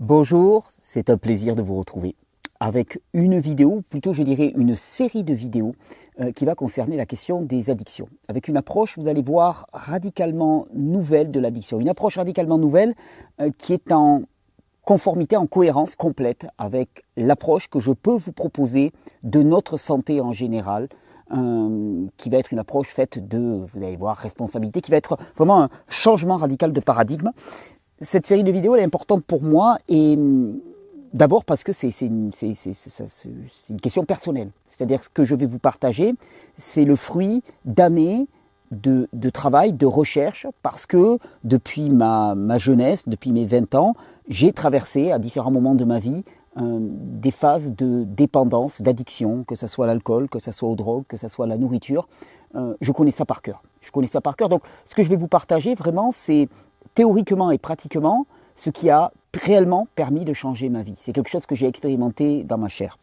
Bonjour, 0.00 0.68
c'est 0.80 1.10
un 1.10 1.16
plaisir 1.16 1.56
de 1.56 1.62
vous 1.62 1.76
retrouver 1.76 2.14
avec 2.60 3.00
une 3.14 3.40
vidéo, 3.40 3.82
plutôt 3.90 4.12
je 4.12 4.22
dirais 4.22 4.52
une 4.56 4.76
série 4.76 5.24
de 5.24 5.34
vidéos 5.34 5.74
euh, 6.20 6.30
qui 6.30 6.44
va 6.44 6.54
concerner 6.54 6.96
la 6.96 7.04
question 7.04 7.42
des 7.42 7.68
addictions. 7.68 8.08
Avec 8.28 8.46
une 8.46 8.56
approche, 8.56 8.96
vous 8.96 9.08
allez 9.08 9.22
voir, 9.22 9.66
radicalement 9.72 10.68
nouvelle 10.72 11.32
de 11.32 11.40
l'addiction. 11.40 11.80
Une 11.80 11.88
approche 11.88 12.16
radicalement 12.16 12.58
nouvelle 12.58 12.94
euh, 13.40 13.50
qui 13.58 13.72
est 13.72 13.90
en 13.90 14.22
conformité, 14.82 15.36
en 15.36 15.48
cohérence 15.48 15.96
complète 15.96 16.46
avec 16.58 17.04
l'approche 17.16 17.68
que 17.68 17.80
je 17.80 17.90
peux 17.90 18.16
vous 18.16 18.32
proposer 18.32 18.92
de 19.24 19.42
notre 19.42 19.78
santé 19.78 20.20
en 20.20 20.30
général, 20.30 20.88
euh, 21.36 22.06
qui 22.16 22.30
va 22.30 22.38
être 22.38 22.52
une 22.52 22.60
approche 22.60 22.88
faite 22.88 23.26
de, 23.26 23.66
vous 23.66 23.84
allez 23.84 23.96
voir, 23.96 24.16
responsabilité, 24.16 24.80
qui 24.80 24.92
va 24.92 24.96
être 24.96 25.18
vraiment 25.36 25.60
un 25.64 25.70
changement 25.88 26.36
radical 26.36 26.72
de 26.72 26.80
paradigme 26.80 27.32
cette 28.00 28.26
série 28.26 28.44
de 28.44 28.52
vidéos 28.52 28.74
elle 28.74 28.82
est 28.82 28.86
importante 28.86 29.24
pour 29.24 29.42
moi 29.42 29.78
et 29.88 30.14
hum, 30.16 30.58
d'abord 31.12 31.44
parce 31.44 31.64
que 31.64 31.72
c'est 31.72 31.88
une, 32.00 32.30
une, 32.42 33.80
question 33.80 34.04
personnelle. 34.04 34.50
C'est-à-dire 34.68 35.02
ce 35.02 35.08
que 35.08 35.24
je 35.24 35.34
vais 35.34 35.46
vous 35.46 35.58
partager, 35.58 36.14
c'est 36.56 36.84
le 36.84 36.96
fruit 36.96 37.42
d'années 37.64 38.28
de, 38.70 39.08
de, 39.14 39.30
travail, 39.30 39.72
de 39.72 39.86
recherche, 39.86 40.46
parce 40.62 40.84
que 40.84 41.18
depuis 41.42 41.88
ma, 41.88 42.34
ma 42.34 42.58
jeunesse, 42.58 43.08
depuis 43.08 43.32
mes 43.32 43.46
20 43.46 43.74
ans, 43.74 43.94
j'ai 44.28 44.52
traversé 44.52 45.10
à 45.10 45.18
différents 45.18 45.50
moments 45.50 45.74
de 45.74 45.84
ma 45.84 45.98
vie 45.98 46.22
euh, 46.58 46.78
des 46.80 47.30
phases 47.30 47.72
de 47.72 48.04
dépendance, 48.04 48.82
d'addiction, 48.82 49.44
que 49.44 49.54
ce 49.54 49.66
soit 49.66 49.86
l'alcool, 49.86 50.28
que 50.28 50.38
ce 50.38 50.50
soit 50.50 50.68
aux 50.68 50.74
drogues, 50.76 51.04
que 51.06 51.16
ce 51.16 51.28
soit 51.28 51.46
la 51.46 51.56
nourriture. 51.56 52.08
Euh, 52.56 52.74
je 52.80 52.90
connais 52.92 53.10
ça 53.10 53.24
par 53.24 53.42
cœur. 53.42 53.62
Je 53.80 53.90
connais 53.90 54.06
ça 54.06 54.20
par 54.20 54.36
cœur. 54.36 54.48
Donc 54.48 54.62
ce 54.84 54.94
que 54.94 55.02
je 55.02 55.08
vais 55.08 55.16
vous 55.16 55.28
partager 55.28 55.74
vraiment, 55.74 56.10
c'est 56.10 56.48
théoriquement 56.98 57.52
et 57.52 57.58
pratiquement 57.58 58.26
ce 58.56 58.70
qui 58.70 58.90
a 58.90 59.12
réellement 59.32 59.86
permis 59.94 60.24
de 60.24 60.32
changer 60.32 60.68
ma 60.68 60.82
vie. 60.82 60.96
C'est 60.98 61.12
quelque 61.12 61.30
chose 61.30 61.46
que 61.46 61.54
j'ai 61.54 61.68
expérimenté 61.68 62.42
dans 62.42 62.58
ma 62.58 62.66
chair. 62.66 62.98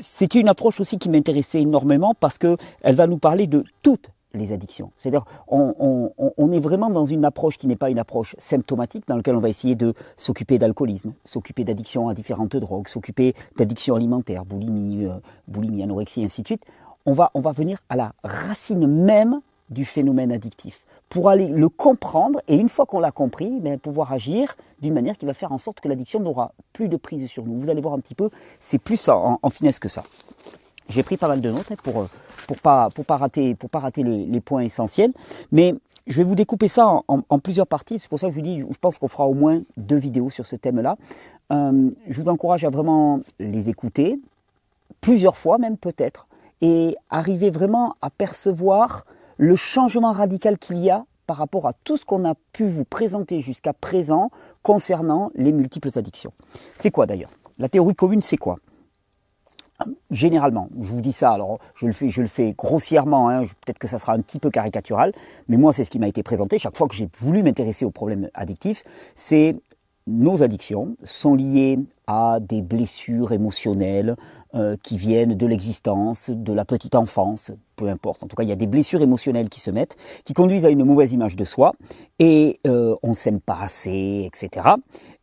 C'était 0.00 0.40
une 0.40 0.48
approche 0.48 0.80
aussi 0.80 0.96
qui 0.96 1.10
m'intéressait 1.10 1.60
énormément 1.60 2.14
parce 2.18 2.38
qu'elle 2.38 2.56
va 2.86 3.06
nous 3.06 3.18
parler 3.18 3.46
de 3.46 3.64
toutes 3.82 4.08
les 4.32 4.50
addictions. 4.50 4.92
C'est-à-dire, 4.96 5.26
on, 5.46 6.52
est 6.52 6.58
vraiment 6.58 6.88
dans 6.88 7.04
une 7.04 7.26
approche 7.26 7.58
qui 7.58 7.66
n'est 7.66 7.76
pas 7.76 7.90
une 7.90 7.98
approche 7.98 8.34
symptomatique, 8.38 9.06
dans 9.06 9.16
laquelle 9.16 9.36
on 9.36 9.40
va 9.40 9.50
essayer 9.50 9.74
de 9.74 9.92
s'occuper 10.16 10.58
d'alcoolisme, 10.58 11.12
s'occuper 11.26 11.64
d'addiction 11.64 12.08
à 12.08 12.14
différentes 12.14 12.56
drogues, 12.56 12.88
s'occuper 12.88 13.34
d'addiction 13.58 13.94
alimentaire, 13.94 14.46
boulimie, 14.46 15.04
euh, 15.04 15.18
boulimie, 15.48 15.82
anorexie, 15.82 16.24
ainsi 16.24 16.40
de 16.40 16.46
suite. 16.46 16.64
On 17.04 17.12
va, 17.12 17.30
on 17.34 17.40
va 17.40 17.52
venir 17.52 17.80
à 17.90 17.96
la 17.96 18.14
racine 18.24 18.86
même 18.86 19.42
du 19.68 19.84
phénomène 19.84 20.32
addictif 20.32 20.82
pour 21.12 21.28
aller 21.28 21.48
le 21.48 21.68
comprendre 21.68 22.40
et 22.48 22.54
une 22.54 22.70
fois 22.70 22.86
qu'on 22.86 22.98
l'a 22.98 23.10
compris, 23.10 23.60
ben, 23.60 23.78
pouvoir 23.78 24.14
agir 24.14 24.56
d'une 24.80 24.94
manière 24.94 25.18
qui 25.18 25.26
va 25.26 25.34
faire 25.34 25.52
en 25.52 25.58
sorte 25.58 25.78
que 25.78 25.86
l'addiction 25.86 26.20
n'aura 26.20 26.54
plus 26.72 26.88
de 26.88 26.96
prise 26.96 27.28
sur 27.28 27.44
nous. 27.44 27.58
Vous 27.58 27.68
allez 27.68 27.82
voir 27.82 27.92
un 27.92 28.00
petit 28.00 28.14
peu, 28.14 28.30
c'est 28.60 28.78
plus 28.78 29.10
en, 29.10 29.38
finesse 29.50 29.78
que 29.78 29.90
ça. 29.90 30.04
J'ai 30.88 31.02
pris 31.02 31.18
pas 31.18 31.28
mal 31.28 31.42
de 31.42 31.50
notes 31.50 31.70
hein, 31.70 31.76
pour 31.84 32.06
pour 32.46 32.56
pas 32.62 32.88
pour 32.94 33.04
pas 33.04 33.18
rater 33.18 33.54
pour 33.54 33.68
pas 33.68 33.80
rater 33.80 34.02
les, 34.02 34.40
points 34.40 34.62
essentiels, 34.62 35.12
mais 35.52 35.74
je 36.06 36.16
vais 36.16 36.24
vous 36.24 36.34
découper 36.34 36.68
ça 36.68 37.02
en, 37.06 37.38
plusieurs 37.38 37.66
parties. 37.66 37.98
C'est 37.98 38.08
pour 38.08 38.18
ça 38.18 38.28
que 38.28 38.32
je 38.32 38.36
vous 38.38 38.46
dis, 38.46 38.60
je 38.60 38.78
pense 38.80 38.96
qu'on 38.96 39.08
fera 39.08 39.28
au 39.28 39.34
moins 39.34 39.60
deux 39.76 39.98
vidéos 39.98 40.30
sur 40.30 40.46
ce 40.46 40.56
thème-là. 40.56 40.96
Euh, 41.52 41.90
je 42.08 42.22
vous 42.22 42.30
encourage 42.30 42.64
à 42.64 42.70
vraiment 42.70 43.20
les 43.38 43.68
écouter 43.68 44.18
plusieurs 45.02 45.36
fois 45.36 45.58
même 45.58 45.76
peut-être 45.76 46.26
et 46.62 46.96
arriver 47.10 47.50
vraiment 47.50 47.96
à 48.00 48.08
percevoir 48.08 49.04
le 49.36 49.56
changement 49.56 50.12
radical 50.12 50.58
qu'il 50.58 50.78
y 50.78 50.90
a 50.90 51.04
par 51.26 51.36
rapport 51.36 51.66
à 51.66 51.72
tout 51.72 51.96
ce 51.96 52.04
qu'on 52.04 52.24
a 52.24 52.34
pu 52.52 52.66
vous 52.66 52.84
présenter 52.84 53.40
jusqu'à 53.40 53.72
présent 53.72 54.30
concernant 54.62 55.30
les 55.34 55.52
multiples 55.52 55.90
addictions. 55.96 56.32
C'est 56.76 56.90
quoi 56.90 57.06
d'ailleurs? 57.06 57.30
La 57.58 57.68
théorie 57.68 57.94
commune, 57.94 58.20
c'est 58.20 58.36
quoi? 58.36 58.58
Généralement, 60.10 60.68
je 60.80 60.92
vous 60.92 61.00
dis 61.00 61.12
ça, 61.12 61.32
alors 61.32 61.58
je 61.74 61.86
le 61.86 62.28
fais, 62.28 62.54
grossièrement, 62.56 63.28
hein, 63.30 63.42
peut-être 63.64 63.78
que 63.78 63.88
ça 63.88 63.98
sera 63.98 64.12
un 64.12 64.20
petit 64.20 64.38
peu 64.38 64.48
caricatural, 64.50 65.12
mais 65.48 65.56
moi 65.56 65.72
c'est 65.72 65.82
ce 65.82 65.90
qui 65.90 65.98
m'a 65.98 66.06
été 66.06 66.22
présenté. 66.22 66.58
Chaque 66.58 66.76
fois 66.76 66.86
que 66.86 66.94
j'ai 66.94 67.08
voulu 67.18 67.42
m'intéresser 67.42 67.84
aux 67.84 67.90
problèmes 67.90 68.28
addictifs, 68.34 68.84
c'est 69.16 69.56
nos 70.06 70.42
addictions 70.42 70.96
sont 71.04 71.34
liées 71.34 71.78
à 72.06 72.40
des 72.40 72.62
blessures 72.62 73.32
émotionnelles 73.32 74.16
euh, 74.54 74.76
qui 74.82 74.96
viennent 74.96 75.34
de 75.34 75.46
l'existence, 75.46 76.30
de 76.30 76.52
la 76.52 76.64
petite 76.64 76.94
enfance, 76.94 77.52
peu 77.76 77.88
importe. 77.88 78.22
En 78.22 78.26
tout 78.26 78.36
cas, 78.36 78.42
il 78.42 78.48
y 78.48 78.52
a 78.52 78.56
des 78.56 78.66
blessures 78.66 79.02
émotionnelles 79.02 79.48
qui 79.48 79.60
se 79.60 79.70
mettent, 79.70 79.96
qui 80.24 80.32
conduisent 80.32 80.66
à 80.66 80.70
une 80.70 80.84
mauvaise 80.84 81.12
image 81.12 81.36
de 81.36 81.44
soi, 81.44 81.72
et 82.18 82.60
euh, 82.66 82.94
on 83.02 83.14
s'aime 83.14 83.40
pas 83.40 83.58
assez, 83.60 84.24
etc. 84.26 84.68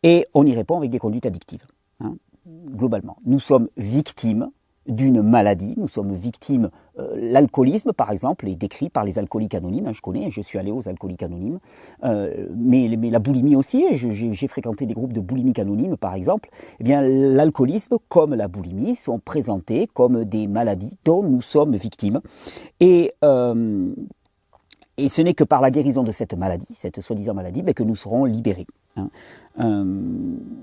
Et 0.04 0.26
on 0.34 0.46
y 0.46 0.56
répond 0.56 0.78
avec 0.78 0.90
des 0.90 1.00
conduites 1.00 1.26
addictives. 1.26 1.66
Hein, 2.00 2.16
globalement, 2.48 3.18
nous 3.26 3.40
sommes 3.40 3.68
victimes 3.78 4.50
d'une 4.88 5.22
maladie. 5.22 5.74
Nous 5.78 5.88
sommes 5.88 6.14
victimes. 6.14 6.70
Euh, 6.98 7.16
l'alcoolisme, 7.16 7.94
par 7.94 8.12
exemple, 8.12 8.48
est 8.48 8.56
décrit 8.56 8.90
par 8.90 9.04
les 9.04 9.20
alcooliques 9.20 9.56
anonymes. 9.56 9.88
Hein, 9.88 9.94
je 9.94 10.02
connais, 10.02 10.32
je 10.32 10.42
suis 10.42 10.60
allé 10.60 10.72
aux 10.72 10.88
alcooliques 10.90 11.24
anonymes. 11.24 11.60
Euh, 12.04 12.48
mais, 12.56 12.88
la 12.88 13.20
boulimie 13.20 13.56
aussi, 13.56 13.86
j'ai 13.94 14.48
fréquenté 14.48 14.86
des 14.86 14.94
groupes 14.94 15.14
de 15.14 15.22
boulimiques 15.22 15.60
anonymes, 15.60 15.98
par 15.98 16.14
exemple. 16.14 16.50
Eh 16.80 16.84
bien, 16.84 17.02
l'alcoolisme, 17.02 17.98
comme 18.10 18.34
la 18.34 18.48
boulimie, 18.48 18.96
sont 18.96 19.20
présentés 19.20 19.88
comme 19.94 20.26
des 20.26 20.48
maladies 20.48 20.98
dont 21.06 21.24
nous 21.24 21.42
sommes 21.42 21.76
victimes. 21.76 22.20
Et 22.80 23.14
euh, 23.24 23.94
et 25.00 25.10
ce 25.10 25.22
n'est 25.22 25.34
que 25.34 25.44
par 25.44 25.62
la 25.62 25.72
guérison 25.72 26.04
de 26.04 26.12
cette 26.12 26.34
maladie, 26.34 26.76
cette 26.78 27.02
soi-disant 27.02 27.34
maladie, 27.34 27.62
ben, 27.62 27.74
que 27.74 27.84
nous 27.84 27.96
serons 27.96 28.26
libérés. 28.26 28.68
Hein. 28.98 29.10
Euh, 29.60 29.84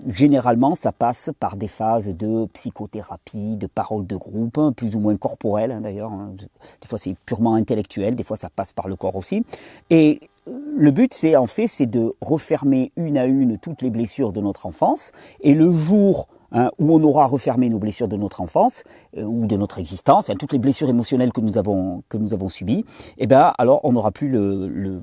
généralement, 0.06 0.74
ça 0.74 0.92
passe 0.92 1.30
par 1.38 1.56
des 1.56 1.68
phases 1.68 2.08
de 2.08 2.46
psychothérapie, 2.46 3.56
de 3.56 3.66
paroles 3.66 4.06
de 4.06 4.16
groupe, 4.16 4.58
hein, 4.58 4.72
plus 4.72 4.96
ou 4.96 5.00
moins 5.00 5.16
corporelles 5.16 5.72
hein, 5.72 5.80
d'ailleurs. 5.80 6.12
Des 6.36 6.88
fois, 6.88 6.98
c'est 6.98 7.14
purement 7.26 7.54
intellectuel, 7.54 8.14
des 8.16 8.22
fois, 8.22 8.36
ça 8.36 8.48
passe 8.48 8.72
par 8.72 8.88
le 8.88 8.96
corps 8.96 9.16
aussi. 9.16 9.44
Et 9.90 10.20
euh, 10.48 10.52
le 10.76 10.90
but, 10.90 11.12
c'est 11.12 11.36
en 11.36 11.46
fait, 11.46 11.68
c'est 11.68 11.86
de 11.86 12.14
refermer 12.20 12.92
une 12.96 13.18
à 13.18 13.26
une 13.26 13.58
toutes 13.58 13.82
les 13.82 13.90
blessures 13.90 14.32
de 14.32 14.40
notre 14.40 14.66
enfance. 14.66 15.12
Et 15.40 15.54
le 15.54 15.72
jour 15.72 16.28
Hein, 16.56 16.70
où 16.78 16.94
on 16.94 17.02
aura 17.02 17.26
refermé 17.26 17.68
nos 17.68 17.78
blessures 17.78 18.08
de 18.08 18.16
notre 18.16 18.40
enfance 18.40 18.82
euh, 19.18 19.24
ou 19.24 19.46
de 19.46 19.58
notre 19.58 19.78
existence, 19.78 20.30
toutes 20.38 20.54
les 20.54 20.58
blessures 20.58 20.88
émotionnelles 20.88 21.30
que 21.30 21.42
nous 21.42 21.58
avons 21.58 22.02
que 22.08 22.16
nous 22.16 22.32
avons 22.32 22.48
subies, 22.48 22.86
eh 23.18 23.26
ben 23.26 23.52
alors 23.58 23.80
on 23.84 23.92
n'aura 23.92 24.10
plus 24.10 24.30
le, 24.30 24.66
le, 24.66 25.02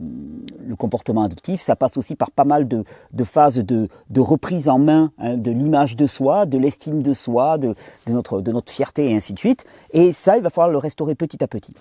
le, 0.66 0.76
comportement 0.76 1.22
addictif. 1.22 1.62
Ça 1.62 1.76
passe 1.76 1.96
aussi 1.96 2.16
par 2.16 2.32
pas 2.32 2.44
mal 2.44 2.68
de, 2.68 2.84
de 3.12 3.24
phases 3.24 3.60
de, 3.60 3.88
de, 4.10 4.20
reprise 4.20 4.68
en 4.68 4.80
main 4.80 5.12
hein, 5.20 5.38
de 5.38 5.52
l'image 5.52 5.96
de 5.96 6.08
soi, 6.08 6.48
de 6.48 6.58
l'estime 6.58 7.04
de 7.04 7.14
soi, 7.14 7.60
de, 7.60 7.76
de, 8.08 8.14
notre 8.14 8.42
de 8.42 8.52
notre 8.52 8.72
fierté 8.72 9.12
et 9.12 9.16
ainsi 9.16 9.34
de 9.34 9.40
suite. 9.40 9.64
Et 9.92 10.12
ça, 10.12 10.38
il 10.38 10.42
va 10.42 10.50
falloir 10.50 10.72
le 10.72 10.80
restaurer 10.80 11.14
petit 11.14 11.44
à 11.44 11.48
petit. 11.48 11.76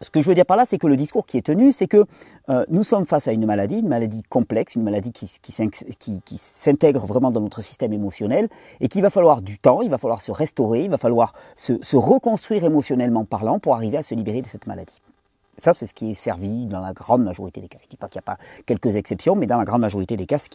Ce 0.00 0.10
que 0.10 0.20
je 0.20 0.28
veux 0.28 0.34
dire 0.34 0.44
par 0.44 0.56
là, 0.56 0.66
c'est 0.66 0.78
que 0.78 0.86
le 0.86 0.96
discours 0.96 1.24
qui 1.24 1.38
est 1.38 1.46
tenu, 1.46 1.72
c'est 1.72 1.86
que 1.86 2.04
euh, 2.50 2.64
nous 2.68 2.84
sommes 2.84 3.06
face 3.06 3.28
à 3.28 3.32
une 3.32 3.46
maladie, 3.46 3.78
une 3.78 3.88
maladie 3.88 4.22
complexe, 4.24 4.74
une 4.74 4.82
maladie 4.82 5.10
qui, 5.12 6.38
s'intègre 6.38 7.06
vraiment 7.06 7.30
dans 7.30 7.40
notre 7.40 7.62
système 7.62 7.92
émotionnel 7.94 8.48
et 8.80 8.88
qu'il 8.88 9.00
va 9.00 9.10
falloir 9.10 9.40
du 9.40 9.58
temps, 9.58 9.80
il 9.80 9.88
va 9.88 9.96
falloir 9.96 10.20
se 10.20 10.32
restaurer, 10.32 10.84
il 10.84 10.90
va 10.90 10.98
falloir 10.98 11.32
se, 11.54 11.96
reconstruire 11.96 12.64
émotionnellement 12.64 13.24
parlant 13.24 13.58
pour 13.58 13.74
arriver 13.74 13.96
à 13.96 14.02
se 14.02 14.14
libérer 14.14 14.42
de 14.42 14.46
cette 14.46 14.66
maladie. 14.66 15.00
Ça, 15.58 15.72
c'est 15.72 15.86
ce 15.86 15.94
qui 15.94 16.10
est 16.10 16.14
servi 16.14 16.66
dans 16.66 16.80
la 16.80 16.92
grande 16.92 17.24
majorité 17.24 17.62
des 17.62 17.68
cas. 17.68 17.78
Je 17.80 17.86
ne 17.86 17.90
dis 17.90 17.96
pas 17.96 18.08
qu'il 18.08 18.18
n'y 18.18 18.24
a 18.24 18.36
pas 18.36 18.38
quelques 18.66 18.96
exceptions, 18.96 19.34
mais 19.34 19.46
dans 19.46 19.56
la 19.56 19.64
grande 19.64 19.80
majorité 19.80 20.18
des 20.18 20.26
cas, 20.26 20.36
c'est 20.36 20.50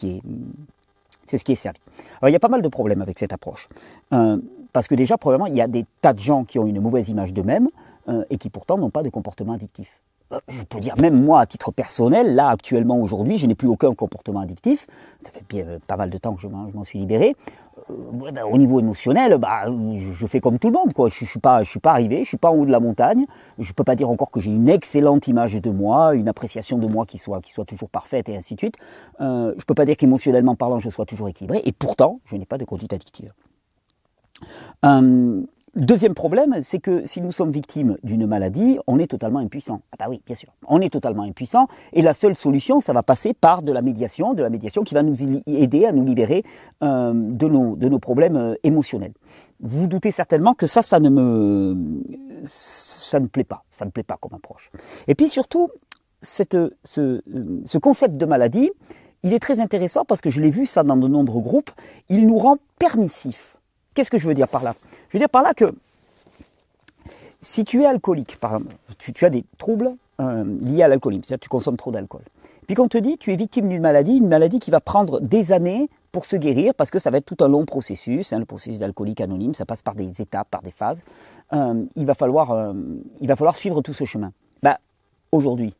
ce 1.38 1.44
qui 1.44 1.52
est 1.52 1.56
servi. 1.56 1.80
Alors, 2.20 2.28
il 2.28 2.32
y 2.32 2.36
a 2.36 2.40
pas 2.40 2.48
mal 2.48 2.62
de 2.62 2.68
problèmes 2.68 3.02
avec 3.02 3.18
cette 3.18 3.32
approche. 3.32 3.68
Euh, 4.12 4.38
parce 4.72 4.86
que 4.86 4.94
déjà, 4.94 5.18
probablement, 5.18 5.46
il 5.46 5.56
y 5.56 5.60
a 5.60 5.66
des 5.66 5.84
tas 6.00 6.12
de 6.12 6.20
gens 6.20 6.44
qui 6.44 6.60
ont 6.60 6.66
une 6.66 6.80
mauvaise 6.80 7.08
image 7.08 7.34
d'eux-mêmes, 7.34 7.68
euh, 8.08 8.24
et 8.30 8.38
qui 8.38 8.50
pourtant 8.50 8.78
n'ont 8.78 8.90
pas 8.90 9.02
de 9.02 9.10
comportement 9.10 9.52
addictif. 9.52 9.92
Euh, 10.32 10.40
je 10.48 10.62
peux 10.62 10.80
dire, 10.80 10.94
même 10.98 11.22
moi, 11.22 11.40
à 11.40 11.46
titre 11.46 11.70
personnel, 11.70 12.34
là, 12.34 12.48
actuellement, 12.48 12.98
aujourd'hui, 12.98 13.38
je 13.38 13.46
n'ai 13.46 13.54
plus 13.54 13.68
aucun 13.68 13.94
comportement 13.94 14.40
addictif. 14.40 14.88
Ça 15.24 15.30
fait 15.30 15.64
euh, 15.64 15.78
pas 15.86 15.96
mal 15.96 16.10
de 16.10 16.18
temps 16.18 16.34
que 16.34 16.40
je 16.40 16.48
m'en 16.48 16.84
suis 16.84 16.98
libéré. 16.98 17.36
Ben, 17.88 18.44
au 18.44 18.58
niveau 18.58 18.80
émotionnel, 18.80 19.38
bah, 19.38 19.64
je, 19.96 20.26
fais 20.26 20.40
comme 20.40 20.58
tout 20.58 20.68
le 20.68 20.74
monde. 20.74 20.92
Quoi. 20.94 21.08
Je 21.10 21.24
ne 21.24 21.28
suis, 21.28 21.38
pas, 21.38 21.64
suis 21.64 21.80
pas 21.80 21.92
arrivé, 21.92 22.24
je 22.24 22.28
suis 22.28 22.36
pas 22.36 22.50
en 22.50 22.54
haut 22.54 22.66
de 22.66 22.70
la 22.70 22.80
montagne. 22.80 23.26
Je 23.58 23.68
ne 23.68 23.74
peux 23.74 23.84
pas 23.84 23.94
dire 23.94 24.10
encore 24.10 24.30
que 24.30 24.40
j'ai 24.40 24.50
une 24.50 24.68
excellente 24.68 25.28
image 25.28 25.54
de 25.54 25.70
moi, 25.70 26.14
une 26.14 26.28
appréciation 26.28 26.78
de 26.78 26.86
moi 26.86 27.06
qui 27.06 27.18
soit, 27.18 27.40
qui 27.40 27.52
soit 27.52 27.64
toujours 27.64 27.88
parfaite 27.88 28.28
et 28.28 28.36
ainsi 28.36 28.54
de 28.54 28.60
suite. 28.60 28.76
Je 29.20 29.24
ne 29.24 29.64
peux 29.66 29.74
pas 29.74 29.84
dire 29.84 29.96
qu'émotionnellement 29.96 30.54
parlant, 30.54 30.78
je 30.78 30.90
sois 30.90 31.06
toujours 31.06 31.28
équilibré. 31.28 31.62
Et 31.64 31.72
pourtant, 31.72 32.20
je 32.24 32.36
n'ai 32.36 32.46
pas 32.46 32.58
de 32.58 32.64
conduite 32.64 32.92
addictive. 32.92 33.32
Deuxième 35.74 36.12
problème, 36.12 36.60
c'est 36.62 36.80
que 36.80 37.06
si 37.06 37.22
nous 37.22 37.32
sommes 37.32 37.50
victimes 37.50 37.96
d'une 38.02 38.26
maladie, 38.26 38.78
on 38.86 38.98
est 38.98 39.06
totalement 39.06 39.38
impuissant. 39.38 39.80
Ah 39.90 39.96
bah 39.98 40.06
oui, 40.10 40.20
bien 40.26 40.36
sûr, 40.36 40.50
on 40.68 40.82
est 40.82 40.90
totalement 40.90 41.22
impuissant. 41.22 41.66
Et 41.94 42.02
la 42.02 42.12
seule 42.12 42.34
solution, 42.34 42.78
ça 42.80 42.92
va 42.92 43.02
passer 43.02 43.32
par 43.32 43.62
de 43.62 43.72
la 43.72 43.80
médiation, 43.80 44.34
de 44.34 44.42
la 44.42 44.50
médiation 44.50 44.82
qui 44.82 44.92
va 44.92 45.02
nous 45.02 45.16
aider 45.46 45.86
à 45.86 45.92
nous 45.92 46.04
libérer 46.04 46.44
euh, 46.82 47.12
de, 47.14 47.48
nos, 47.48 47.74
de 47.76 47.88
nos 47.88 47.98
problèmes 47.98 48.36
euh, 48.36 48.54
émotionnels. 48.64 49.14
Vous, 49.60 49.80
vous 49.80 49.86
doutez 49.86 50.10
certainement 50.10 50.52
que 50.52 50.66
ça, 50.66 50.82
ça 50.82 51.00
ne 51.00 51.08
me, 51.08 52.02
ça 52.44 53.18
ne 53.18 53.26
plaît 53.26 53.42
pas, 53.42 53.64
ça 53.70 53.86
ne 53.86 53.90
plaît 53.90 54.02
pas 54.02 54.18
comme 54.20 54.34
approche. 54.34 54.70
Et 55.08 55.14
puis 55.14 55.30
surtout, 55.30 55.70
cette, 56.20 56.58
ce, 56.84 57.22
ce 57.64 57.78
concept 57.78 58.18
de 58.18 58.26
maladie, 58.26 58.70
il 59.22 59.32
est 59.32 59.40
très 59.40 59.58
intéressant 59.58 60.04
parce 60.04 60.20
que 60.20 60.28
je 60.28 60.42
l'ai 60.42 60.50
vu 60.50 60.66
ça 60.66 60.82
dans 60.82 60.98
de 60.98 61.08
nombreux 61.08 61.40
groupes, 61.40 61.70
il 62.10 62.26
nous 62.26 62.36
rend 62.36 62.58
permissifs. 62.78 63.56
Qu'est-ce 63.94 64.10
que 64.10 64.18
je 64.18 64.28
veux 64.28 64.34
dire 64.34 64.48
par 64.48 64.62
là? 64.62 64.74
Je 65.12 65.18
veux 65.18 65.20
dire 65.20 65.28
par 65.28 65.42
là 65.42 65.52
que 65.52 65.74
si 67.42 67.66
tu 67.66 67.82
es 67.82 67.86
alcoolique, 67.86 68.38
par 68.40 68.54
exemple, 68.54 68.74
tu, 68.96 69.24
as 69.26 69.30
des 69.30 69.44
troubles 69.58 69.92
euh, 70.20 70.44
liés 70.62 70.82
à 70.82 70.88
l'alcoolisme, 70.88 71.24
c'est-à-dire 71.24 71.40
que 71.40 71.44
tu 71.44 71.48
consommes 71.50 71.76
trop 71.76 71.90
d'alcool. 71.90 72.22
Puis 72.66 72.76
qu'on 72.76 72.88
te 72.88 72.96
dit 72.96 73.18
tu 73.18 73.30
es 73.30 73.36
victime 73.36 73.68
d'une 73.68 73.82
maladie, 73.82 74.16
une 74.16 74.28
maladie 74.28 74.58
qui 74.58 74.70
va 74.70 74.80
prendre 74.80 75.20
des 75.20 75.52
années 75.52 75.90
pour 76.12 76.24
se 76.24 76.36
guérir, 76.36 76.74
parce 76.74 76.90
que 76.90 76.98
ça 76.98 77.10
va 77.10 77.18
être 77.18 77.26
tout 77.26 77.44
un 77.44 77.48
long 77.48 77.66
processus, 77.66 78.32
hein, 78.32 78.38
le 78.38 78.46
processus 78.46 78.78
d'alcoolique 78.78 79.20
anonyme, 79.20 79.52
ça 79.52 79.66
passe 79.66 79.82
par 79.82 79.94
des 79.94 80.22
étapes, 80.22 80.48
par 80.50 80.62
des 80.62 80.70
phases. 80.70 81.02
Euh, 81.52 81.84
il, 81.94 82.06
va 82.06 82.14
falloir, 82.14 82.52
euh, 82.52 82.72
il 83.20 83.28
va 83.28 83.36
falloir 83.36 83.54
suivre 83.54 83.82
tout 83.82 83.92
ce 83.92 84.04
chemin. 84.04 84.32
Bah, 84.62 84.78
aujourd'hui, 85.30 85.74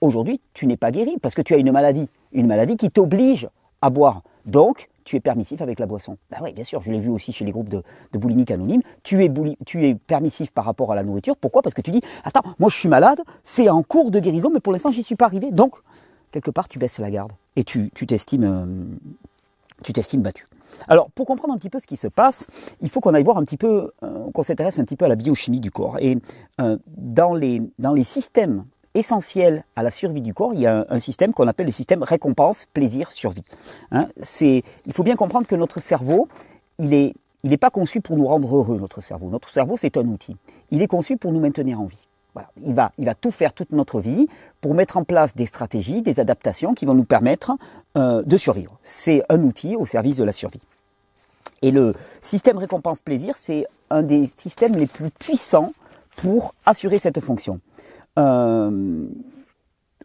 aujourd'hui, 0.00 0.40
tu 0.54 0.68
n'es 0.68 0.76
pas 0.76 0.92
guéri, 0.92 1.16
parce 1.20 1.34
que 1.34 1.42
tu 1.42 1.52
as 1.54 1.56
une 1.56 1.72
maladie, 1.72 2.08
une 2.32 2.46
maladie 2.46 2.76
qui 2.76 2.90
t'oblige 2.90 3.48
à 3.80 3.90
boire. 3.90 4.22
Donc, 4.46 4.88
tu 5.04 5.16
es 5.16 5.20
permissif 5.20 5.60
avec 5.62 5.78
la 5.78 5.86
boisson. 5.86 6.16
Ben 6.30 6.38
oui, 6.42 6.52
bien 6.52 6.64
sûr, 6.64 6.80
je 6.80 6.90
l'ai 6.90 7.00
vu 7.00 7.08
aussi 7.08 7.32
chez 7.32 7.44
les 7.44 7.52
groupes 7.52 7.68
de, 7.68 7.82
de 8.12 8.18
boulimiques 8.18 8.50
anonymes. 8.50 8.82
Tu 9.02 9.24
es, 9.24 9.32
tu 9.66 9.86
es 9.86 9.94
permissif 9.94 10.50
par 10.50 10.64
rapport 10.64 10.92
à 10.92 10.94
la 10.94 11.02
nourriture. 11.02 11.36
Pourquoi? 11.36 11.62
Parce 11.62 11.74
que 11.74 11.82
tu 11.82 11.90
dis, 11.90 12.00
attends, 12.24 12.42
moi 12.58 12.70
je 12.70 12.76
suis 12.76 12.88
malade, 12.88 13.20
c'est 13.44 13.68
en 13.68 13.82
cours 13.82 14.10
de 14.10 14.20
guérison, 14.20 14.50
mais 14.52 14.60
pour 14.60 14.72
l'instant, 14.72 14.90
j'y 14.92 15.02
suis 15.02 15.16
pas 15.16 15.26
arrivé. 15.26 15.50
Donc, 15.50 15.74
quelque 16.30 16.50
part, 16.50 16.68
tu 16.68 16.78
baisses 16.78 16.98
la 16.98 17.10
garde 17.10 17.32
et 17.56 17.64
tu 17.64 17.90
t'estimes 17.90 18.44
euh, 18.44 18.66
tu 19.82 19.92
t'estimes 19.92 20.22
battu. 20.22 20.46
Alors, 20.88 21.10
pour 21.10 21.26
comprendre 21.26 21.52
un 21.52 21.58
petit 21.58 21.68
peu 21.68 21.78
ce 21.78 21.86
qui 21.86 21.96
se 21.96 22.08
passe, 22.08 22.46
il 22.80 22.88
faut 22.88 23.00
qu'on 23.00 23.14
aille 23.14 23.24
voir 23.24 23.36
un 23.36 23.44
petit 23.44 23.56
peu, 23.56 23.92
euh, 24.02 24.30
qu'on 24.32 24.42
s'intéresse 24.42 24.78
un 24.78 24.84
petit 24.84 24.96
peu 24.96 25.04
à 25.04 25.08
la 25.08 25.16
biochimie 25.16 25.60
du 25.60 25.70
corps. 25.70 25.98
Et 26.00 26.18
euh, 26.60 26.78
dans, 26.86 27.34
les, 27.34 27.62
dans 27.78 27.92
les 27.92 28.04
systèmes 28.04 28.64
essentiel 28.94 29.64
à 29.76 29.82
la 29.82 29.90
survie 29.90 30.20
du 30.20 30.34
corps, 30.34 30.54
il 30.54 30.60
y 30.60 30.66
a 30.66 30.86
un, 30.88 30.98
système 30.98 31.32
qu'on 31.32 31.48
appelle 31.48 31.66
le 31.66 31.72
système 31.72 32.02
récompense, 32.02 32.66
plaisir, 32.72 33.10
survie. 33.12 33.42
Hein, 33.90 34.08
il 34.40 34.92
faut 34.92 35.02
bien 35.02 35.16
comprendre 35.16 35.46
que 35.46 35.54
notre 35.54 35.80
cerveau, 35.80 36.28
il 36.78 37.12
n'est 37.44 37.56
pas 37.56 37.70
conçu 37.70 38.00
pour 38.00 38.16
nous 38.16 38.26
rendre 38.26 38.56
heureux, 38.56 38.78
notre 38.78 39.00
cerveau. 39.00 39.28
Notre 39.30 39.48
cerveau, 39.48 39.76
c'est 39.76 39.96
un 39.96 40.06
outil. 40.06 40.36
Il 40.70 40.82
est 40.82 40.88
conçu 40.88 41.16
pour 41.16 41.32
nous 41.32 41.40
maintenir 41.40 41.80
en 41.80 41.86
vie. 41.86 42.06
Voilà. 42.34 42.50
Il, 42.64 42.74
va, 42.74 42.92
il 42.96 43.04
va 43.04 43.14
tout 43.14 43.30
faire 43.30 43.52
toute 43.52 43.72
notre 43.72 44.00
vie 44.00 44.26
pour 44.60 44.74
mettre 44.74 44.96
en 44.96 45.04
place 45.04 45.36
des 45.36 45.46
stratégies, 45.46 46.00
des 46.00 46.18
adaptations 46.18 46.72
qui 46.72 46.86
vont 46.86 46.94
nous 46.94 47.04
permettre 47.04 47.52
euh, 47.96 48.22
de 48.22 48.36
survivre. 48.38 48.78
C'est 48.82 49.22
un 49.28 49.42
outil 49.42 49.76
au 49.76 49.84
service 49.84 50.16
de 50.16 50.24
la 50.24 50.32
survie. 50.32 50.62
Et 51.60 51.70
le 51.70 51.94
système 52.22 52.56
récompense-plaisir, 52.56 53.36
c'est 53.36 53.66
un 53.90 54.02
des 54.02 54.30
systèmes 54.38 54.74
les 54.74 54.86
plus 54.86 55.10
puissants 55.10 55.72
pour 56.16 56.54
assurer 56.66 56.98
cette 56.98 57.20
fonction. 57.20 57.60
Euh, 58.18 59.06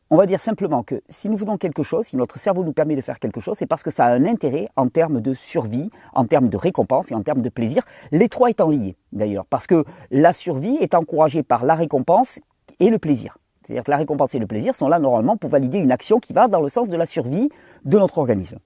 on 0.10 0.16
va 0.16 0.26
dire 0.26 0.40
simplement 0.40 0.84
que 0.84 1.02
si 1.10 1.30
nous 1.30 1.38
faisons 1.38 1.58
quelque 1.58 1.84
chose, 1.84 2.08
si 2.08 2.16
notre 2.16 2.40
cerveau 2.40 2.64
nous 2.64 2.72
permet 2.72 2.96
de 2.96 3.02
faire 3.02 3.20
quelque 3.20 3.42
chose, 3.42 3.58
c'est 3.58 3.66
parce 3.66 3.84
que 3.84 3.92
ça 3.92 4.06
a 4.06 4.14
un 4.14 4.26
intérêt 4.26 4.70
en 4.78 4.88
termes 4.88 5.20
de 5.20 5.34
survie, 5.34 5.90
en 6.14 6.26
termes 6.26 6.48
de 6.48 6.56
récompense 6.56 7.12
et 7.12 7.16
en 7.16 7.24
termes 7.24 7.42
de 7.42 7.50
plaisir, 7.50 7.84
les 8.12 8.30
trois 8.30 8.50
étant 8.50 8.70
liés 8.70 8.96
d'ailleurs, 9.12 9.46
parce 9.46 9.68
que 9.68 9.84
la 10.10 10.32
survie 10.32 10.78
est 10.80 10.96
encouragée 10.96 11.44
par 11.44 11.66
la 11.66 11.76
récompense 11.76 12.40
et 12.80 12.90
le 12.90 13.00
plaisir. 13.00 13.38
C'est-à-dire 13.64 13.84
que 13.84 13.92
la 13.92 13.98
récompense 13.98 14.34
et 14.34 14.40
le 14.40 14.48
plaisir 14.48 14.76
sont 14.76 14.88
là 14.88 14.98
normalement 14.98 15.36
pour 15.36 15.50
valider 15.50 15.78
une 15.78 15.92
action 15.92 16.20
qui 16.20 16.32
va 16.32 16.48
dans 16.48 16.62
le 16.62 16.70
sens 16.70 16.90
de 16.90 16.96
la 16.96 17.06
survie 17.06 17.50
de 17.84 18.00
notre 18.00 18.18
organisme. 18.18 18.60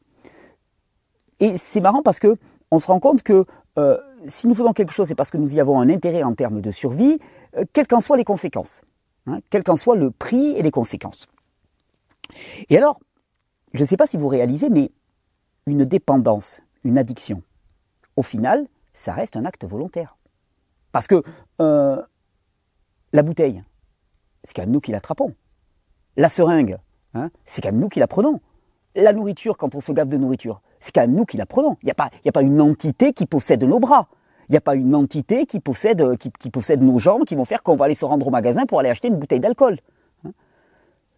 Et 1.40 1.58
c'est 1.58 1.82
marrant 1.82 2.04
parce 2.04 2.20
que 2.20 2.38
on 2.70 2.78
se 2.78 2.86
rend 2.86 3.00
compte 3.00 3.24
que 3.24 3.46
euh, 3.80 3.98
si 4.28 4.48
nous 4.48 4.54
faisons 4.54 4.74
quelque 4.74 4.94
chose, 4.94 5.08
c'est 5.08 5.16
parce 5.16 5.32
que 5.32 5.38
nous 5.38 5.56
y 5.56 5.60
avons 5.60 5.80
un 5.82 5.90
intérêt 5.90 6.22
en 6.22 6.36
termes 6.36 6.62
de 6.62 6.70
survie, 6.70 7.18
euh, 7.58 7.66
quelles 7.74 7.88
qu'en 7.88 8.00
soient 8.00 8.18
les 8.18 8.24
conséquences. 8.24 8.84
Hein, 9.28 9.40
quel 9.50 9.64
qu'en 9.64 9.76
soit 9.76 9.96
le 9.96 10.10
prix 10.12 10.52
et 10.52 10.62
les 10.62 10.72
conséquences. 10.72 11.28
Et 12.70 12.78
alors, 12.78 13.00
je 13.74 13.82
ne 13.82 13.86
sais 13.86 13.98
pas 13.98 14.08
si 14.08 14.18
vous 14.18 14.28
réalisez, 14.28 14.70
mais 14.70 14.92
une 15.68 15.86
dépendance, 15.86 16.62
une 16.84 16.98
addiction, 16.98 17.44
au 18.16 18.24
final, 18.24 18.68
ça 18.94 19.14
reste 19.14 19.38
un 19.38 19.46
acte 19.46 19.64
volontaire. 19.66 20.18
Parce 20.92 21.08
que 21.08 21.24
euh, 21.62 22.02
la 23.14 23.24
bouteille, 23.24 23.64
c'est 24.44 24.54
quand 24.54 24.64
même 24.64 24.72
nous 24.72 24.82
qui 24.82 24.92
l'attrapons. 24.92 25.36
La 26.18 26.28
seringue, 26.28 26.78
hein, 27.14 27.30
c'est 27.46 27.62
quand 27.62 27.72
même 27.72 27.80
nous 27.80 27.90
qui 27.90 28.00
la 28.00 28.08
prenons. 28.08 28.42
La 28.96 29.14
nourriture, 29.14 29.56
quand 29.58 29.76
on 29.76 29.80
se 29.80 29.92
gave 29.92 30.10
de 30.10 30.18
nourriture, 30.18 30.62
c'est 30.80 30.94
quand 30.94 31.02
même 31.02 31.14
nous 31.14 31.26
qui 31.26 31.38
la 31.38 31.46
prenons. 31.46 31.78
Il 31.84 31.86
n'y 31.86 31.92
a, 31.92 32.10
a 32.26 32.32
pas 32.32 32.42
une 32.42 32.60
entité 32.60 33.14
qui 33.14 33.26
possède 33.26 33.64
nos 33.64 33.80
bras. 33.80 34.10
Il 34.52 34.56
n'y 34.56 34.58
a 34.58 34.62
pas 34.62 34.76
une 34.76 34.96
entité 34.96 35.46
qui 35.46 35.62
possède, 35.62 36.18
qui, 36.18 36.50
possède 36.50 36.82
nos 36.82 37.00
jambes 37.00 37.24
qui 37.24 37.36
vont 37.36 37.46
faire 37.46 37.64
qu'on 37.64 37.78
va 37.78 37.86
aller 37.86 37.96
se 37.96 38.04
rendre 38.04 38.28
au 38.28 38.32
magasin 38.32 38.66
pour 38.66 38.82
aller 38.82 38.90
acheter 38.90 39.08
une 39.08 39.16
bouteille 39.16 39.40
d'alcool. 39.40 39.80
Hein. 40.26 40.32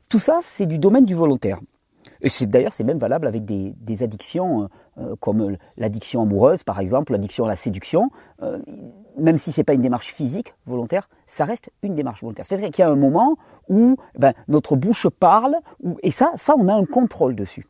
Tout 0.08 0.20
ça, 0.20 0.42
c'est 0.44 0.68
du 0.68 0.78
domaine 0.78 1.04
du 1.04 1.16
volontaire. 1.16 1.60
Et 2.22 2.30
d'ailleurs, 2.46 2.74
c'est 2.74 2.84
même 2.84 3.00
valable 3.00 3.26
avec 3.26 3.44
des, 3.44 4.04
addictions 4.04 4.62
euh, 4.62 4.68
euh, 5.00 5.16
comme 5.20 5.58
l'addiction 5.78 6.22
amoureuse, 6.22 6.62
par 6.62 6.80
exemple, 6.80 7.12
l'addiction 7.12 7.46
à 7.46 7.48
la 7.48 7.56
séduction. 7.56 8.12
Euh, 8.44 8.60
même 9.18 9.38
si 9.38 9.52
ce 9.52 9.62
n'est 9.62 9.64
pas 9.64 9.74
une 9.74 9.82
démarche 9.82 10.14
physique 10.14 10.54
volontaire, 10.68 11.10
ça 11.26 11.44
reste 11.44 11.72
une 11.82 11.96
démarche 11.96 12.22
volontaire. 12.22 12.46
C'est-à-dire 12.46 12.70
qu'il 12.70 12.84
y 12.84 12.88
a 12.88 12.92
un 12.92 12.96
moment 12.96 13.38
où 13.68 13.98
ben, 14.16 14.36
notre 14.48 14.76
bouche 14.76 15.10
parle, 15.10 15.56
et 16.04 16.12
ça, 16.12 16.34
ça, 16.36 16.54
on 16.56 16.68
a 16.68 16.74
un 16.76 16.86
contrôle 16.86 17.34
dessus. 17.34 17.66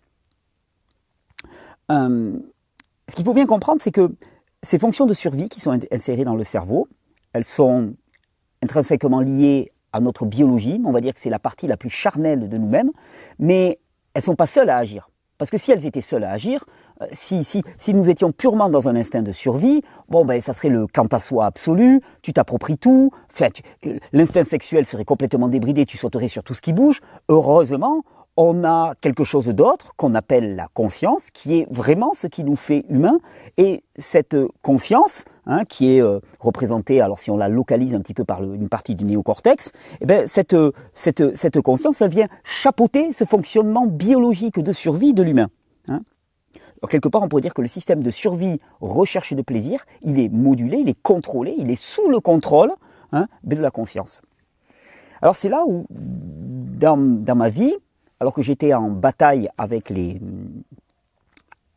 ce 1.90 3.16
qu'il 3.16 3.24
faut 3.24 3.34
bien 3.34 3.46
comprendre, 3.46 3.82
c'est 3.82 3.92
que 3.94 4.12
ces 4.64 4.80
fonctions 4.80 5.06
de 5.06 5.14
survie 5.14 5.50
qui 5.50 5.60
sont 5.60 5.78
insérées 5.92 6.24
dans 6.24 6.36
le 6.36 6.44
cerveau, 6.44 6.88
elles 7.34 7.44
sont 7.44 7.94
intrinsèquement 8.64 9.20
liées 9.20 9.72
à 9.92 10.00
notre 10.00 10.26
biologie, 10.26 10.82
on 10.86 10.92
va 10.92 11.02
dire 11.02 11.14
que 11.14 11.20
c'est 11.20 11.30
la 11.30 11.38
partie 11.38 11.68
la 11.68 11.78
plus 11.78 11.90
charnelle 11.90 12.50
de 12.50 12.58
nous-mêmes, 12.58 12.90
mais 13.38 13.80
elles 14.14 14.22
ne 14.22 14.24
sont 14.24 14.36
pas 14.36 14.48
seules 14.48 14.70
à 14.70 14.78
agir. 14.78 15.10
Parce 15.38 15.52
que 15.52 15.58
si 15.58 15.72
elles 15.72 15.86
étaient 15.86 16.02
seules 16.02 16.24
à 16.24 16.32
agir, 16.32 16.66
euh, 17.02 17.08
si, 17.12 17.44
si, 17.44 17.64
si 17.78 17.94
nous 17.94 18.10
étions 18.10 18.32
purement 18.32 18.70
dans 18.70 18.88
un 18.88 18.96
instinct 18.96 19.22
de 19.22 19.32
survie, 19.32 19.82
bon 20.08 20.26
ben 20.26 20.40
ça 20.42 20.54
serait 20.54 20.70
le 20.70 20.88
quant 20.88 21.08
à 21.08 21.20
soi 21.20 21.46
absolu, 21.46 22.02
tu 22.22 22.34
t'appropries 22.34 22.78
tout, 22.78 23.12
l'instinct 24.14 24.46
sexuel 24.46 24.86
serait 24.86 25.06
complètement 25.06 25.50
débridé, 25.50 25.86
tu 25.86 25.98
sauterais 25.98 26.28
sur 26.28 26.44
tout 26.44 26.54
ce 26.54 26.62
qui 26.62 26.72
bouge. 26.72 27.02
Heureusement, 27.30 28.04
on 28.36 28.64
a 28.64 28.96
quelque 29.00 29.24
chose 29.24 29.48
d'autre 29.48 29.94
qu'on 29.96 30.16
appelle 30.16 30.56
la 30.56 30.68
conscience, 30.74 31.30
qui 31.30 31.60
est 31.60 31.68
vraiment 31.70 32.14
ce 32.14 32.28
qui 32.28 32.44
nous 32.44 32.56
fait 32.56 32.86
humains. 32.90 33.20
Et 33.58 33.84
cette 33.98 34.36
conscience, 34.62 35.26
hein, 35.46 35.66
qui 35.66 35.96
est 35.96 36.02
euh, 36.02 36.20
représentée, 36.40 37.00
alors 37.00 37.20
si 37.20 37.30
on 37.30 37.38
la 37.38 37.50
localise 37.50 37.94
un 37.94 38.00
petit 38.00 38.14
peu 38.14 38.26
par 38.26 38.44
une 38.44 38.70
partie 38.70 38.96
du 38.96 39.06
néocortex, 39.06 39.72
eh 40.02 40.06
ben, 40.06 40.28
cette, 40.28 40.56
cette, 40.94 41.36
cette, 41.36 41.62
conscience, 41.62 42.02
elle 42.02 42.10
vient 42.10 42.28
chapeauter 42.44 43.14
ce 43.14 43.24
fonctionnement 43.24 43.86
biologique 43.86 44.60
de 44.60 44.74
survie 44.74 45.14
de 45.14 45.22
l'humain. 45.22 45.50
Hein. 45.88 46.02
quelque 46.90 47.10
part, 47.10 47.22
on 47.22 47.30
pourrait 47.30 47.42
dire 47.42 47.54
que 47.54 47.62
le 47.62 47.68
système 47.68 48.02
de 48.02 48.10
survie, 48.10 48.60
recherche 48.82 49.34
de 49.34 49.42
plaisir, 49.42 49.86
il 50.02 50.20
est 50.20 50.30
modulé, 50.30 50.78
il 50.80 50.90
est 50.90 51.02
contrôlé, 51.02 51.54
il 51.58 51.70
est 51.70 51.82
sous 51.82 52.10
le 52.10 52.20
contrôle 52.20 52.72
hein, 53.12 53.28
de 53.44 53.56
la 53.58 53.70
conscience. 53.70 54.24
Alors 55.22 55.36
c'est 55.36 55.50
là 55.50 55.64
où, 55.66 55.86
dans, 55.90 56.98
dans 56.98 57.36
ma 57.36 57.50
vie, 57.50 57.76
alors 58.20 58.34
que 58.34 58.42
j'étais 58.42 58.74
en 58.74 58.90
bataille 58.90 59.50
avec 59.58 59.90
les, 59.90 60.20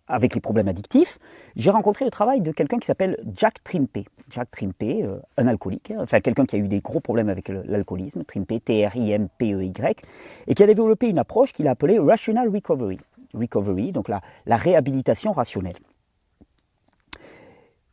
avec 0.09 0.35
les 0.35 0.40
problèmes 0.40 0.69
addictifs, 0.69 1.19
j'ai 1.57 1.71
rencontré 1.71 2.05
le 2.05 2.11
travail 2.11 2.40
de 2.40 2.52
quelqu'un 2.52 2.78
qui 2.78 2.87
s'appelle 2.87 3.19
Jack 3.35 3.62
Trimpe. 3.64 4.07
Jack 4.31 4.50
Trimpe, 4.50 4.83
euh, 4.83 5.19
un 5.37 5.47
alcoolique, 5.47 5.93
hein, 5.93 5.99
enfin 6.00 6.21
quelqu'un 6.21 6.47
qui 6.47 6.57
a 6.57 6.59
eu 6.59 6.69
des 6.69 6.81
gros 6.81 7.00
problèmes 7.00 7.28
avec 7.28 7.49
l'alcoolisme, 7.49 8.25
Trimpe, 8.25 8.64
T-R-I-M-P-E-Y, 8.64 10.02
et 10.47 10.55
qui 10.55 10.62
a 10.62 10.66
développé 10.66 11.09
une 11.09 11.19
approche 11.19 11.52
qu'il 11.52 11.69
a 11.69 11.73
appelée 11.73 11.99
Rational 11.99 12.49
Recovery. 12.49 12.99
Recovery, 13.35 13.93
donc 13.93 14.09
la, 14.09 14.21
la 14.47 14.57
réhabilitation 14.57 15.33
rationnelle. 15.33 15.76